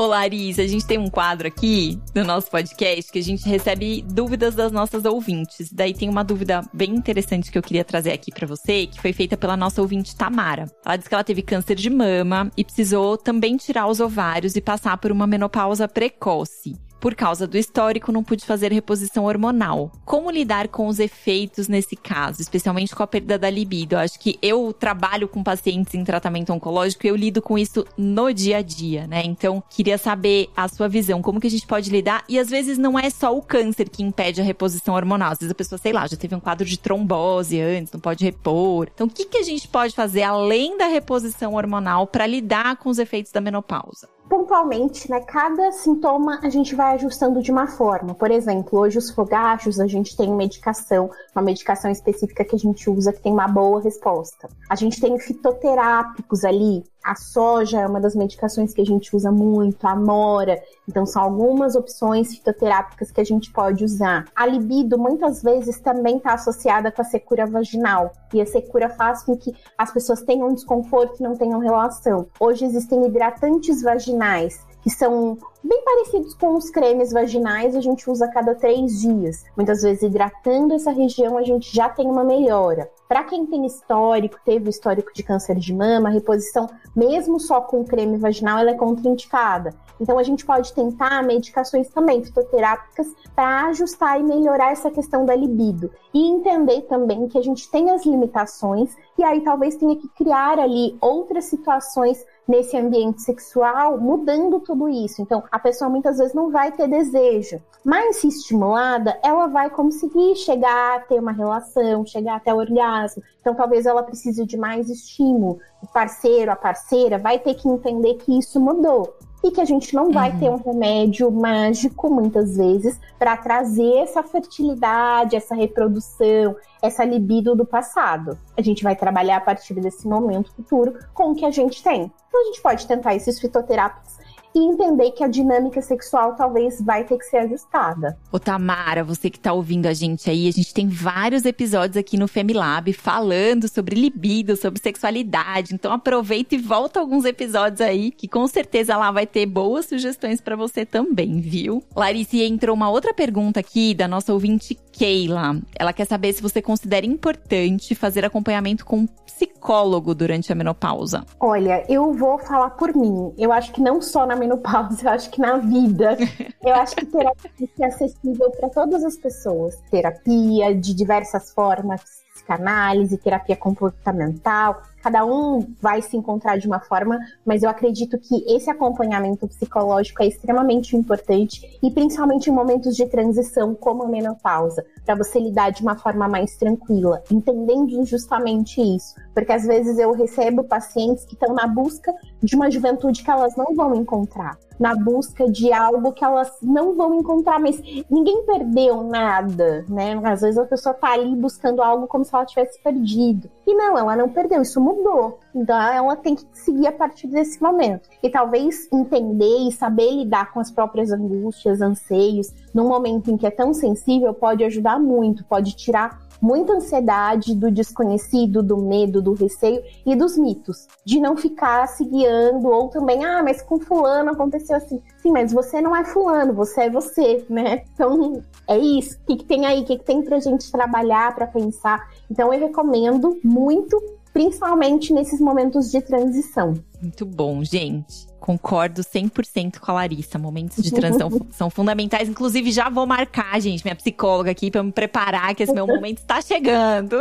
Ô 0.00 0.06
Larissa, 0.06 0.62
a 0.62 0.66
gente 0.66 0.86
tem 0.86 0.96
um 0.96 1.10
quadro 1.10 1.46
aqui 1.46 2.00
no 2.14 2.24
nosso 2.24 2.50
podcast 2.50 3.12
que 3.12 3.18
a 3.18 3.22
gente 3.22 3.46
recebe 3.46 4.00
dúvidas 4.00 4.54
das 4.54 4.72
nossas 4.72 5.04
ouvintes. 5.04 5.70
Daí 5.70 5.92
tem 5.92 6.08
uma 6.08 6.24
dúvida 6.24 6.62
bem 6.72 6.94
interessante 6.94 7.52
que 7.52 7.58
eu 7.58 7.62
queria 7.62 7.84
trazer 7.84 8.10
aqui 8.10 8.32
para 8.32 8.46
você, 8.46 8.86
que 8.86 8.98
foi 8.98 9.12
feita 9.12 9.36
pela 9.36 9.58
nossa 9.58 9.82
ouvinte 9.82 10.16
Tamara. 10.16 10.64
Ela 10.86 10.96
disse 10.96 11.06
que 11.06 11.14
ela 11.14 11.22
teve 11.22 11.42
câncer 11.42 11.74
de 11.74 11.90
mama 11.90 12.50
e 12.56 12.64
precisou 12.64 13.18
também 13.18 13.58
tirar 13.58 13.88
os 13.88 14.00
ovários 14.00 14.56
e 14.56 14.62
passar 14.62 14.96
por 14.96 15.12
uma 15.12 15.26
menopausa 15.26 15.86
precoce. 15.86 16.78
Por 17.00 17.14
causa 17.14 17.46
do 17.46 17.56
histórico, 17.56 18.12
não 18.12 18.22
pude 18.22 18.44
fazer 18.44 18.70
reposição 18.70 19.24
hormonal. 19.24 19.90
Como 20.04 20.30
lidar 20.30 20.68
com 20.68 20.86
os 20.86 20.98
efeitos 20.98 21.66
nesse 21.66 21.96
caso, 21.96 22.42
especialmente 22.42 22.94
com 22.94 23.02
a 23.02 23.06
perda 23.06 23.38
da 23.38 23.48
libido? 23.48 23.94
Eu 23.94 24.00
acho 24.00 24.20
que 24.20 24.38
eu 24.42 24.70
trabalho 24.72 25.26
com 25.26 25.42
pacientes 25.42 25.94
em 25.94 26.04
tratamento 26.04 26.52
oncológico 26.52 27.06
e 27.06 27.08
eu 27.08 27.16
lido 27.16 27.40
com 27.40 27.56
isso 27.56 27.86
no 27.96 28.32
dia 28.34 28.58
a 28.58 28.62
dia, 28.62 29.06
né? 29.06 29.22
Então, 29.24 29.62
queria 29.70 29.96
saber 29.96 30.50
a 30.54 30.68
sua 30.68 30.88
visão, 30.88 31.22
como 31.22 31.40
que 31.40 31.46
a 31.46 31.50
gente 31.50 31.66
pode 31.66 31.88
lidar? 31.88 32.22
E 32.28 32.38
às 32.38 32.50
vezes 32.50 32.76
não 32.76 32.98
é 32.98 33.08
só 33.08 33.34
o 33.34 33.40
câncer 33.40 33.88
que 33.88 34.02
impede 34.02 34.42
a 34.42 34.44
reposição 34.44 34.94
hormonal. 34.94 35.32
Às 35.32 35.38
vezes 35.38 35.52
a 35.52 35.54
pessoa, 35.54 35.78
sei 35.78 35.94
lá, 35.94 36.06
já 36.06 36.18
teve 36.18 36.34
um 36.34 36.40
quadro 36.40 36.66
de 36.66 36.78
trombose 36.78 37.58
antes, 37.58 37.92
não 37.92 38.00
pode 38.00 38.22
repor. 38.24 38.88
Então, 38.94 39.06
o 39.06 39.10
que, 39.10 39.24
que 39.24 39.38
a 39.38 39.42
gente 39.42 39.66
pode 39.68 39.94
fazer 39.94 40.22
além 40.22 40.76
da 40.76 40.86
reposição 40.86 41.54
hormonal 41.54 42.06
para 42.06 42.26
lidar 42.26 42.76
com 42.76 42.90
os 42.90 42.98
efeitos 42.98 43.32
da 43.32 43.40
menopausa? 43.40 44.06
Pontualmente, 44.30 45.10
né, 45.10 45.20
cada 45.20 45.72
sintoma 45.72 46.38
a 46.40 46.48
gente 46.48 46.76
vai 46.76 46.94
ajustando 46.94 47.42
de 47.42 47.50
uma 47.50 47.66
forma. 47.66 48.14
Por 48.14 48.30
exemplo, 48.30 48.78
hoje 48.78 48.96
os 48.96 49.10
fogachos, 49.10 49.80
a 49.80 49.88
gente 49.88 50.16
tem 50.16 50.32
medicação, 50.32 51.10
uma 51.34 51.42
medicação 51.42 51.90
específica 51.90 52.44
que 52.44 52.54
a 52.54 52.58
gente 52.58 52.88
usa 52.88 53.12
que 53.12 53.20
tem 53.20 53.32
uma 53.32 53.48
boa 53.48 53.82
resposta. 53.82 54.48
A 54.68 54.76
gente 54.76 55.00
tem 55.00 55.18
fitoterápicos 55.18 56.44
ali, 56.44 56.84
a 57.04 57.14
soja 57.14 57.80
é 57.80 57.86
uma 57.86 58.00
das 58.00 58.14
medicações 58.14 58.74
que 58.74 58.80
a 58.80 58.86
gente 58.86 59.14
usa 59.14 59.30
muito, 59.30 59.86
a 59.86 59.96
mora. 59.96 60.62
Então, 60.88 61.06
são 61.06 61.22
algumas 61.22 61.74
opções 61.74 62.34
fitoterápicas 62.34 63.10
que 63.10 63.20
a 63.20 63.24
gente 63.24 63.52
pode 63.52 63.84
usar. 63.84 64.26
A 64.34 64.46
libido, 64.46 64.98
muitas 64.98 65.42
vezes, 65.42 65.80
também 65.80 66.18
está 66.18 66.34
associada 66.34 66.92
com 66.92 67.02
a 67.02 67.04
secura 67.04 67.46
vaginal. 67.46 68.12
E 68.32 68.40
a 68.40 68.46
secura 68.46 68.88
faz 68.90 69.22
com 69.22 69.36
que 69.36 69.54
as 69.76 69.92
pessoas 69.92 70.22
tenham 70.22 70.52
desconforto 70.52 71.20
e 71.20 71.22
não 71.22 71.36
tenham 71.36 71.58
relação. 71.58 72.26
Hoje 72.38 72.64
existem 72.64 73.06
hidratantes 73.06 73.82
vaginais 73.82 74.69
que 74.82 74.90
são 74.90 75.36
bem 75.62 75.82
parecidos 75.84 76.34
com 76.34 76.54
os 76.56 76.70
cremes 76.70 77.12
vaginais, 77.12 77.76
a 77.76 77.80
gente 77.80 78.10
usa 78.10 78.24
a 78.24 78.32
cada 78.32 78.54
três 78.54 79.00
dias. 79.00 79.44
Muitas 79.56 79.82
vezes, 79.82 80.02
hidratando 80.02 80.74
essa 80.74 80.90
região, 80.90 81.36
a 81.36 81.42
gente 81.42 81.74
já 81.74 81.88
tem 81.88 82.06
uma 82.06 82.24
melhora. 82.24 82.90
Para 83.08 83.24
quem 83.24 83.44
tem 83.44 83.66
histórico, 83.66 84.38
teve 84.44 84.70
histórico 84.70 85.12
de 85.12 85.22
câncer 85.22 85.56
de 85.56 85.74
mama, 85.74 86.08
a 86.08 86.12
reposição, 86.12 86.68
mesmo 86.94 87.38
só 87.38 87.60
com 87.60 87.84
creme 87.84 88.16
vaginal, 88.16 88.58
ela 88.58 88.70
é 88.70 88.74
contraindicada. 88.74 89.74
Então, 90.00 90.18
a 90.18 90.22
gente 90.22 90.46
pode 90.46 90.72
tentar 90.72 91.22
medicações 91.22 91.88
também 91.88 92.24
fitoterápicas 92.24 93.08
para 93.34 93.66
ajustar 93.66 94.18
e 94.18 94.22
melhorar 94.22 94.72
essa 94.72 94.90
questão 94.90 95.26
da 95.26 95.34
libido. 95.34 95.90
E 96.14 96.30
entender 96.30 96.82
também 96.82 97.28
que 97.28 97.36
a 97.36 97.42
gente 97.42 97.70
tem 97.70 97.90
as 97.90 98.06
limitações 98.06 98.96
e 99.18 99.22
aí 99.22 99.42
talvez 99.42 99.76
tenha 99.76 99.96
que 99.96 100.08
criar 100.08 100.58
ali 100.58 100.96
outras 101.00 101.44
situações 101.44 102.24
nesse 102.50 102.76
ambiente 102.76 103.22
sexual, 103.22 103.96
mudando 103.96 104.58
tudo 104.58 104.88
isso. 104.88 105.22
Então, 105.22 105.44
a 105.52 105.58
pessoa 105.58 105.88
muitas 105.88 106.18
vezes 106.18 106.34
não 106.34 106.50
vai 106.50 106.72
ter 106.72 106.88
desejo, 106.88 107.62
mas 107.84 108.16
se 108.16 108.26
estimulada, 108.26 109.16
ela 109.22 109.46
vai 109.46 109.70
conseguir 109.70 110.34
chegar 110.34 110.96
a 110.96 111.00
ter 111.00 111.20
uma 111.20 111.30
relação, 111.30 112.04
chegar 112.04 112.36
até 112.36 112.52
o 112.52 112.58
orgasmo. 112.58 113.22
Então, 113.40 113.54
talvez 113.54 113.86
ela 113.86 114.02
precise 114.02 114.44
de 114.44 114.56
mais 114.56 114.90
estímulo. 114.90 115.60
O 115.80 115.86
parceiro, 115.86 116.50
a 116.50 116.56
parceira, 116.56 117.18
vai 117.18 117.38
ter 117.38 117.54
que 117.54 117.68
entender 117.68 118.14
que 118.14 118.36
isso 118.36 118.58
mudou 118.58 119.14
e 119.42 119.50
que 119.50 119.60
a 119.60 119.64
gente 119.64 119.94
não 119.94 120.10
vai 120.10 120.30
uhum. 120.32 120.38
ter 120.38 120.50
um 120.50 120.56
remédio 120.56 121.30
mágico 121.30 122.10
muitas 122.10 122.56
vezes 122.56 122.98
para 123.18 123.36
trazer 123.36 123.96
essa 123.98 124.22
fertilidade, 124.22 125.36
essa 125.36 125.54
reprodução, 125.54 126.56
essa 126.82 127.04
libido 127.04 127.54
do 127.54 127.64
passado. 127.64 128.38
A 128.56 128.62
gente 128.62 128.82
vai 128.82 128.94
trabalhar 128.94 129.38
a 129.38 129.40
partir 129.40 129.74
desse 129.74 130.06
momento 130.06 130.52
futuro 130.52 130.98
com 131.14 131.30
o 131.30 131.34
que 131.34 131.44
a 131.44 131.50
gente 131.50 131.82
tem. 131.82 132.12
Então 132.28 132.40
a 132.42 132.44
gente 132.44 132.62
pode 132.62 132.86
tentar 132.86 133.14
esses 133.14 133.40
fitoterápicos 133.40 134.18
e 134.54 134.58
entender 134.58 135.10
que 135.12 135.22
a 135.22 135.28
dinâmica 135.28 135.80
sexual 135.80 136.34
talvez 136.34 136.80
vai 136.80 137.04
ter 137.04 137.18
que 137.18 137.24
ser 137.24 137.38
ajustada. 137.38 138.18
Ô 138.32 138.38
Tamara, 138.38 139.04
você 139.04 139.30
que 139.30 139.38
tá 139.38 139.52
ouvindo 139.52 139.86
a 139.86 139.92
gente 139.92 140.28
aí, 140.28 140.48
a 140.48 140.52
gente 140.52 140.74
tem 140.74 140.88
vários 140.88 141.44
episódios 141.44 141.96
aqui 141.96 142.16
no 142.16 142.26
Femilab 142.26 142.92
falando 142.92 143.68
sobre 143.68 143.94
libido, 143.94 144.56
sobre 144.56 144.80
sexualidade. 144.80 145.74
Então 145.74 145.92
aproveita 145.92 146.54
e 146.54 146.58
volta 146.58 147.00
alguns 147.00 147.24
episódios 147.24 147.80
aí, 147.80 148.10
que 148.10 148.26
com 148.28 148.46
certeza 148.46 148.96
lá 148.96 149.10
vai 149.10 149.26
ter 149.26 149.46
boas 149.46 149.86
sugestões 149.86 150.40
para 150.40 150.56
você 150.56 150.84
também, 150.84 151.40
viu? 151.40 151.82
Larissa, 151.94 152.36
entrou 152.36 152.74
uma 152.74 152.90
outra 152.90 153.12
pergunta 153.12 153.60
aqui 153.60 153.94
da 153.94 154.06
nossa 154.06 154.32
ouvinte 154.32 154.78
Keila. 154.92 155.60
Ela 155.78 155.92
quer 155.92 156.06
saber 156.06 156.32
se 156.32 156.42
você 156.42 156.60
considera 156.60 157.06
importante 157.06 157.94
fazer 157.94 158.24
acompanhamento 158.24 158.84
com 158.84 158.98
um 158.98 159.06
psicólogo 159.06 160.14
durante 160.14 160.52
a 160.52 160.54
menopausa. 160.54 161.24
Olha, 161.38 161.84
eu 161.88 162.12
vou 162.12 162.38
falar 162.38 162.70
por 162.70 162.94
mim. 162.94 163.32
Eu 163.38 163.52
acho 163.52 163.72
que 163.72 163.80
não 163.80 164.00
só 164.00 164.26
na 164.26 164.36
menopausa, 164.40 165.04
eu 165.04 165.10
acho 165.10 165.30
que 165.30 165.40
na 165.40 165.58
vida. 165.58 166.16
Eu 166.62 166.74
acho 166.74 166.94
que 166.94 167.06
terapia 167.06 167.68
é 167.80 167.84
acessível 167.86 168.50
para 168.50 168.68
todas 168.68 169.02
as 169.02 169.16
pessoas. 169.16 169.76
Terapia 169.90 170.74
de 170.74 170.94
diversas 170.94 171.52
formas, 171.52 172.02
psicanálise, 172.34 173.16
terapia 173.16 173.56
comportamental, 173.56 174.82
cada 175.02 175.24
um 175.24 175.66
vai 175.80 176.02
se 176.02 176.16
encontrar 176.16 176.58
de 176.58 176.66
uma 176.66 176.80
forma, 176.80 177.18
mas 177.44 177.62
eu 177.62 177.70
acredito 177.70 178.18
que 178.18 178.44
esse 178.46 178.70
acompanhamento 178.70 179.46
psicológico 179.48 180.22
é 180.22 180.26
extremamente 180.26 180.96
importante 180.96 181.78
e 181.82 181.90
principalmente 181.90 182.48
em 182.50 182.52
momentos 182.52 182.96
de 182.96 183.06
transição, 183.06 183.74
como 183.74 184.04
a 184.04 184.08
menopausa, 184.08 184.84
para 185.04 185.14
você 185.14 185.38
lidar 185.38 185.70
de 185.70 185.82
uma 185.82 185.96
forma 185.96 186.28
mais 186.28 186.56
tranquila, 186.56 187.22
entendendo 187.30 188.04
justamente 188.04 188.80
isso, 188.80 189.14
porque 189.34 189.52
às 189.52 189.64
vezes 189.64 189.98
eu 189.98 190.12
recebo 190.12 190.64
pacientes 190.64 191.24
que 191.24 191.34
estão 191.34 191.54
na 191.54 191.66
busca 191.66 192.14
de 192.42 192.54
uma 192.54 192.70
juventude 192.70 193.22
que 193.22 193.30
elas 193.30 193.56
não 193.56 193.74
vão 193.74 193.94
encontrar, 193.94 194.58
na 194.78 194.94
busca 194.94 195.46
de 195.50 195.72
algo 195.72 196.12
que 196.12 196.24
elas 196.24 196.50
não 196.62 196.94
vão 196.94 197.14
encontrar, 197.14 197.60
mas 197.60 197.80
ninguém 198.10 198.44
perdeu 198.46 199.02
nada, 199.04 199.84
né? 199.88 200.18
Às 200.24 200.40
vezes 200.40 200.56
a 200.56 200.64
pessoa 200.64 200.94
tá 200.94 201.12
ali 201.12 201.36
buscando 201.36 201.82
algo 201.82 202.06
como 202.06 202.24
se 202.24 202.34
ela 202.34 202.46
tivesse 202.46 202.80
perdido. 202.82 203.50
E 203.66 203.74
não, 203.74 203.98
ela 203.98 204.16
não 204.16 204.28
perdeu, 204.28 204.62
isso 204.62 204.80
mudou. 204.94 205.38
Então 205.54 205.80
ela 205.80 206.16
tem 206.16 206.34
que 206.34 206.46
seguir 206.52 206.86
a 206.86 206.92
partir 206.92 207.26
desse 207.26 207.62
momento. 207.62 208.08
E 208.22 208.30
talvez 208.30 208.88
entender 208.92 209.68
e 209.68 209.72
saber 209.72 210.10
lidar 210.10 210.52
com 210.52 210.60
as 210.60 210.70
próprias 210.70 211.10
angústias, 211.10 211.80
anseios, 211.80 212.52
num 212.74 212.88
momento 212.88 213.30
em 213.30 213.36
que 213.36 213.46
é 213.46 213.50
tão 213.50 213.72
sensível, 213.72 214.32
pode 214.34 214.64
ajudar 214.64 214.98
muito, 214.98 215.44
pode 215.44 215.74
tirar 215.74 216.30
muita 216.40 216.72
ansiedade 216.72 217.54
do 217.54 217.70
desconhecido, 217.70 218.62
do 218.62 218.78
medo, 218.78 219.20
do 219.20 219.34
receio 219.34 219.82
e 220.06 220.16
dos 220.16 220.38
mitos. 220.38 220.88
De 221.04 221.20
não 221.20 221.36
ficar 221.36 221.86
se 221.86 222.04
guiando, 222.04 222.68
ou 222.68 222.88
também, 222.88 223.24
ah, 223.24 223.42
mas 223.42 223.60
com 223.60 223.78
fulano 223.78 224.30
aconteceu 224.30 224.76
assim. 224.76 225.02
Sim, 225.18 225.32
mas 225.32 225.52
você 225.52 225.80
não 225.80 225.94
é 225.94 226.04
fulano, 226.04 226.54
você 226.54 226.82
é 226.82 226.90
você, 226.90 227.44
né? 227.48 227.82
Então, 227.92 228.42
é 228.66 228.78
isso. 228.78 229.18
O 229.18 229.26
que, 229.26 229.36
que 229.36 229.44
tem 229.44 229.66
aí? 229.66 229.82
O 229.82 229.84
que, 229.84 229.98
que 229.98 230.04
tem 230.04 230.22
pra 230.22 230.40
gente 230.40 230.72
trabalhar, 230.72 231.34
para 231.34 231.46
pensar? 231.46 232.08
Então, 232.30 232.52
eu 232.52 232.60
recomendo 232.60 233.38
muito 233.44 234.02
principalmente 234.40 235.12
nesses 235.12 235.38
momentos 235.38 235.90
de 235.90 236.00
transição. 236.00 236.72
Muito 237.02 237.26
bom, 237.26 237.62
gente. 237.62 238.26
Concordo 238.40 239.02
100% 239.02 239.78
com 239.78 239.90
a 239.90 239.94
Larissa. 239.94 240.38
Momentos 240.38 240.82
de 240.82 240.90
transição 240.90 241.30
são 241.52 241.68
fundamentais. 241.68 242.26
Inclusive, 242.26 242.72
já 242.72 242.88
vou 242.88 243.06
marcar, 243.06 243.60
gente, 243.60 243.84
minha 243.84 243.94
psicóloga 243.94 244.50
aqui 244.50 244.70
para 244.70 244.82
me 244.82 244.92
preparar, 244.92 245.54
que 245.54 245.62
esse 245.62 245.74
meu 245.74 245.86
momento 245.86 246.18
está 246.18 246.40
chegando. 246.40 247.18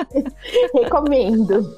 Recomendo. 0.74 1.70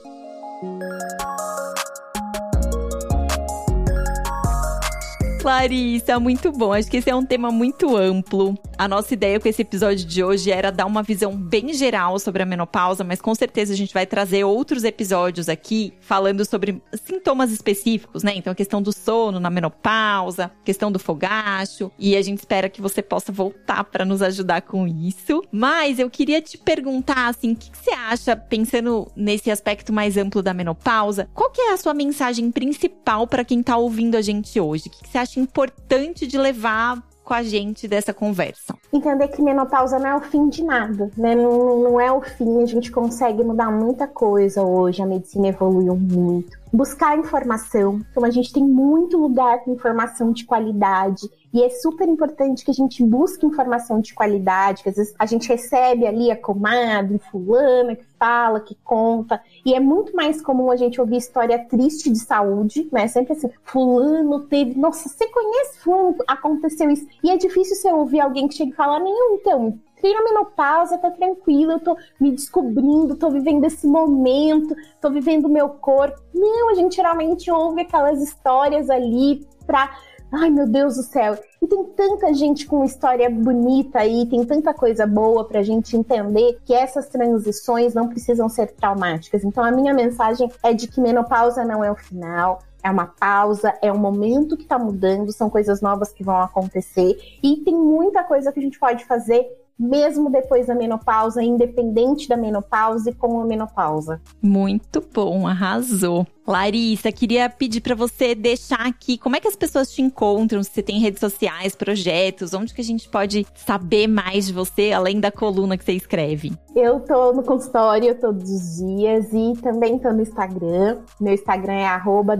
Clarissa, 5.40 6.20
muito 6.20 6.52
bom. 6.52 6.74
Acho 6.74 6.90
que 6.90 6.98
esse 6.98 7.08
é 7.08 7.16
um 7.16 7.24
tema 7.24 7.50
muito 7.50 7.96
amplo. 7.96 8.58
A 8.76 8.86
nossa 8.86 9.14
ideia 9.14 9.40
com 9.40 9.48
esse 9.48 9.62
episódio 9.62 10.06
de 10.06 10.22
hoje 10.22 10.50
era 10.50 10.70
dar 10.70 10.84
uma 10.84 11.02
visão 11.02 11.34
bem 11.34 11.72
geral 11.72 12.18
sobre 12.18 12.42
a 12.42 12.46
menopausa, 12.46 13.02
mas 13.02 13.22
com 13.22 13.34
certeza 13.34 13.72
a 13.72 13.76
gente 13.76 13.94
vai 13.94 14.04
trazer 14.04 14.44
outros 14.44 14.84
episódios 14.84 15.48
aqui 15.48 15.94
falando 16.00 16.44
sobre 16.44 16.82
sintomas 17.06 17.52
específicos, 17.52 18.22
né? 18.22 18.34
Então, 18.36 18.52
a 18.52 18.56
questão 18.56 18.82
do 18.82 18.92
sono 18.92 19.40
na 19.40 19.48
menopausa, 19.48 20.50
questão 20.62 20.92
do 20.92 20.98
fogacho, 20.98 21.90
e 21.98 22.16
a 22.16 22.22
gente 22.22 22.38
espera 22.38 22.68
que 22.68 22.82
você 22.82 23.00
possa 23.00 23.32
voltar 23.32 23.84
para 23.84 24.04
nos 24.04 24.20
ajudar 24.20 24.60
com 24.60 24.86
isso. 24.86 25.42
Mas 25.50 25.98
eu 25.98 26.10
queria 26.10 26.42
te 26.42 26.58
perguntar, 26.58 27.28
assim, 27.28 27.52
o 27.52 27.56
que, 27.56 27.70
você 27.72 27.92
acha, 27.92 28.36
pensando 28.36 29.10
nesse 29.16 29.50
aspecto 29.50 29.90
mais 29.90 30.18
amplo 30.18 30.42
da 30.42 30.52
menopausa, 30.52 31.30
qual 31.32 31.50
que 31.50 31.62
é 31.62 31.72
a 31.72 31.78
sua 31.78 31.94
mensagem 31.94 32.50
principal 32.50 33.26
para 33.26 33.44
quem 33.44 33.62
tá 33.62 33.78
ouvindo 33.78 34.16
a 34.16 34.22
gente 34.22 34.60
hoje? 34.60 34.88
O 34.88 34.90
que 34.90 35.08
você 35.08 35.18
acha 35.18 35.29
importante 35.38 36.26
de 36.26 36.38
levar 36.38 37.02
com 37.22 37.34
a 37.34 37.44
gente 37.44 37.86
dessa 37.86 38.12
conversa. 38.12 38.74
Entender 38.92 39.28
que 39.28 39.40
menopausa 39.40 40.00
não 40.00 40.08
é 40.08 40.16
o 40.16 40.20
fim 40.20 40.48
de 40.48 40.64
nada, 40.64 41.12
né? 41.16 41.34
Não, 41.36 41.80
não 41.80 42.00
é 42.00 42.10
o 42.10 42.20
fim, 42.20 42.60
a 42.60 42.66
gente 42.66 42.90
consegue 42.90 43.44
mudar 43.44 43.70
muita 43.70 44.08
coisa 44.08 44.62
hoje, 44.64 45.00
a 45.00 45.06
medicina 45.06 45.46
evoluiu 45.46 45.94
muito. 45.94 46.58
Buscar 46.72 47.18
informação, 47.18 48.00
então 48.10 48.24
a 48.24 48.30
gente 48.30 48.52
tem 48.52 48.62
muito 48.62 49.16
lugar 49.18 49.64
com 49.64 49.72
informação 49.72 50.32
de 50.32 50.44
qualidade, 50.44 51.28
e 51.52 51.64
é 51.64 51.68
super 51.68 52.06
importante 52.06 52.64
que 52.64 52.70
a 52.70 52.74
gente 52.74 53.02
busque 53.02 53.44
informação 53.44 54.00
de 54.00 54.14
qualidade, 54.14 54.84
que 54.84 54.88
às 54.88 54.94
vezes 54.94 55.12
a 55.18 55.26
gente 55.26 55.48
recebe 55.48 56.06
ali 56.06 56.30
a 56.30 56.36
comadre, 56.36 57.18
fulana, 57.30 57.96
que 57.96 58.04
fala, 58.16 58.60
que 58.60 58.76
conta, 58.84 59.42
e 59.66 59.74
é 59.74 59.80
muito 59.80 60.14
mais 60.14 60.40
comum 60.40 60.70
a 60.70 60.76
gente 60.76 61.00
ouvir 61.00 61.16
história 61.16 61.58
triste 61.58 62.08
de 62.08 62.20
saúde, 62.20 62.88
né? 62.92 63.08
Sempre 63.08 63.32
assim, 63.32 63.50
fulano 63.64 64.40
teve, 64.46 64.78
nossa, 64.78 65.08
você 65.08 65.26
conhece 65.26 65.80
fulano, 65.80 66.16
aconteceu 66.28 66.88
isso. 66.88 67.04
E 67.24 67.30
é 67.30 67.36
difícil 67.36 67.74
você 67.74 67.92
ouvir 67.92 68.20
alguém 68.20 68.46
que 68.46 68.54
chega 68.54 68.70
e 68.70 68.74
fala, 68.74 69.00
nenhum, 69.00 69.34
então, 69.34 69.76
entrei 70.00 70.14
na 70.14 70.24
menopausa, 70.24 70.96
tá 70.96 71.10
tranquilo, 71.10 71.72
eu 71.72 71.80
tô 71.80 71.96
me 72.18 72.32
descobrindo, 72.32 73.16
tô 73.16 73.30
vivendo 73.30 73.64
esse 73.64 73.86
momento, 73.86 74.74
tô 75.00 75.10
vivendo 75.10 75.44
o 75.44 75.48
meu 75.50 75.68
corpo. 75.68 76.18
Não, 76.34 76.70
a 76.70 76.74
gente 76.74 76.96
geralmente 76.96 77.50
ouve 77.50 77.82
aquelas 77.82 78.22
histórias 78.22 78.88
ali 78.88 79.46
pra 79.66 79.90
Ai, 80.32 80.48
meu 80.48 80.64
Deus 80.64 80.94
do 80.94 81.02
céu. 81.02 81.36
E 81.60 81.66
tem 81.66 81.84
tanta 81.86 82.32
gente 82.32 82.64
com 82.64 82.84
história 82.84 83.28
bonita 83.28 83.98
aí, 83.98 84.24
tem 84.26 84.44
tanta 84.44 84.72
coisa 84.72 85.04
boa 85.04 85.44
pra 85.44 85.60
gente 85.60 85.96
entender 85.96 86.56
que 86.64 86.72
essas 86.72 87.08
transições 87.08 87.94
não 87.94 88.06
precisam 88.06 88.48
ser 88.48 88.68
traumáticas. 88.68 89.42
Então, 89.42 89.64
a 89.64 89.72
minha 89.72 89.92
mensagem 89.92 90.48
é 90.62 90.72
de 90.72 90.86
que 90.86 91.00
menopausa 91.00 91.64
não 91.64 91.82
é 91.82 91.90
o 91.90 91.96
final, 91.96 92.60
é 92.80 92.88
uma 92.88 93.06
pausa, 93.06 93.74
é 93.82 93.92
um 93.92 93.98
momento 93.98 94.56
que 94.56 94.66
tá 94.66 94.78
mudando, 94.78 95.32
são 95.32 95.50
coisas 95.50 95.80
novas 95.80 96.12
que 96.12 96.22
vão 96.22 96.40
acontecer 96.40 97.18
e 97.42 97.56
tem 97.58 97.74
muita 97.74 98.22
coisa 98.22 98.52
que 98.52 98.60
a 98.60 98.62
gente 98.62 98.78
pode 98.78 99.04
fazer 99.06 99.59
mesmo 99.80 100.30
depois 100.30 100.66
da 100.66 100.74
menopausa, 100.74 101.42
independente 101.42 102.28
da 102.28 102.36
menopausa 102.36 103.08
e 103.08 103.14
com 103.14 103.40
a 103.40 103.44
menopausa. 103.46 104.20
Muito 104.42 105.02
bom, 105.12 105.46
arrasou. 105.46 106.26
Larissa, 106.50 107.12
queria 107.12 107.48
pedir 107.48 107.80
para 107.80 107.94
você 107.94 108.34
deixar 108.34 108.84
aqui 108.84 109.16
como 109.16 109.36
é 109.36 109.40
que 109.40 109.46
as 109.46 109.54
pessoas 109.54 109.92
te 109.92 110.02
encontram, 110.02 110.62
se 110.64 110.70
você 110.70 110.82
tem 110.82 110.98
redes 110.98 111.20
sociais, 111.20 111.76
projetos, 111.76 112.52
onde 112.52 112.74
que 112.74 112.80
a 112.80 112.84
gente 112.84 113.08
pode 113.08 113.46
saber 113.54 114.08
mais 114.08 114.48
de 114.48 114.52
você, 114.52 114.90
além 114.90 115.20
da 115.20 115.30
coluna 115.30 115.78
que 115.78 115.84
você 115.84 115.92
escreve. 115.92 116.52
Eu 116.74 117.00
tô 117.00 117.32
no 117.32 117.44
consultório 117.44 118.18
todos 118.18 118.50
os 118.50 118.76
dias 118.78 119.32
e 119.32 119.60
também 119.62 119.98
tô 119.98 120.12
no 120.12 120.22
Instagram. 120.22 120.98
Meu 121.20 121.34
Instagram 121.34 121.74
é 121.74 121.86
arroba 121.86 122.36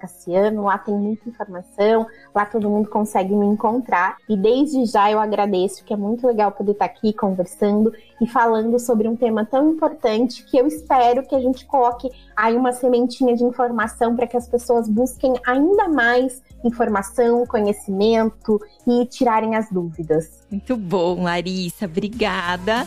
Cassiano, 0.00 0.64
lá 0.64 0.78
tem 0.78 0.94
muita 0.94 1.28
informação, 1.28 2.06
lá 2.34 2.46
todo 2.46 2.70
mundo 2.70 2.88
consegue 2.88 3.34
me 3.34 3.46
encontrar. 3.46 4.16
E 4.28 4.36
desde 4.36 4.86
já 4.86 5.10
eu 5.10 5.20
agradeço, 5.20 5.84
que 5.84 5.92
é 5.92 5.96
muito 5.96 6.26
legal 6.26 6.52
poder 6.52 6.72
estar 6.72 6.86
aqui 6.86 7.12
conversando 7.12 7.92
e 8.20 8.26
falando 8.26 8.78
sobre 8.78 9.08
um 9.08 9.16
tema 9.16 9.44
tão 9.44 9.70
importante 9.70 10.44
que 10.44 10.56
eu 10.56 10.66
espero 10.66 11.26
que 11.26 11.34
a 11.34 11.40
gente 11.40 11.66
coloque 11.66 12.10
aí 12.36 12.56
uma 12.56 12.72
sementinha 13.10 13.36
de 13.36 13.44
informação 13.44 14.14
para 14.14 14.26
que 14.26 14.36
as 14.36 14.46
pessoas 14.46 14.88
busquem 14.88 15.34
ainda 15.44 15.88
mais 15.88 16.42
informação, 16.64 17.44
conhecimento 17.46 18.60
e 18.86 19.04
tirarem 19.06 19.56
as 19.56 19.70
dúvidas. 19.70 20.42
Muito 20.50 20.76
bom, 20.76 21.24
Larissa, 21.24 21.86
obrigada. 21.86 22.86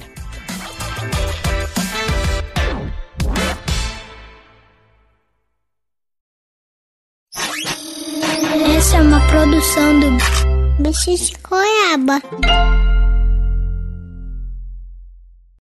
Essa 8.77 8.97
é 8.97 9.03
uma 9.03 9.21
produção 9.29 10.01
do 10.01 10.83
Bicho 10.83 11.15
de 11.15 11.33
Goiaba. 11.43 13.00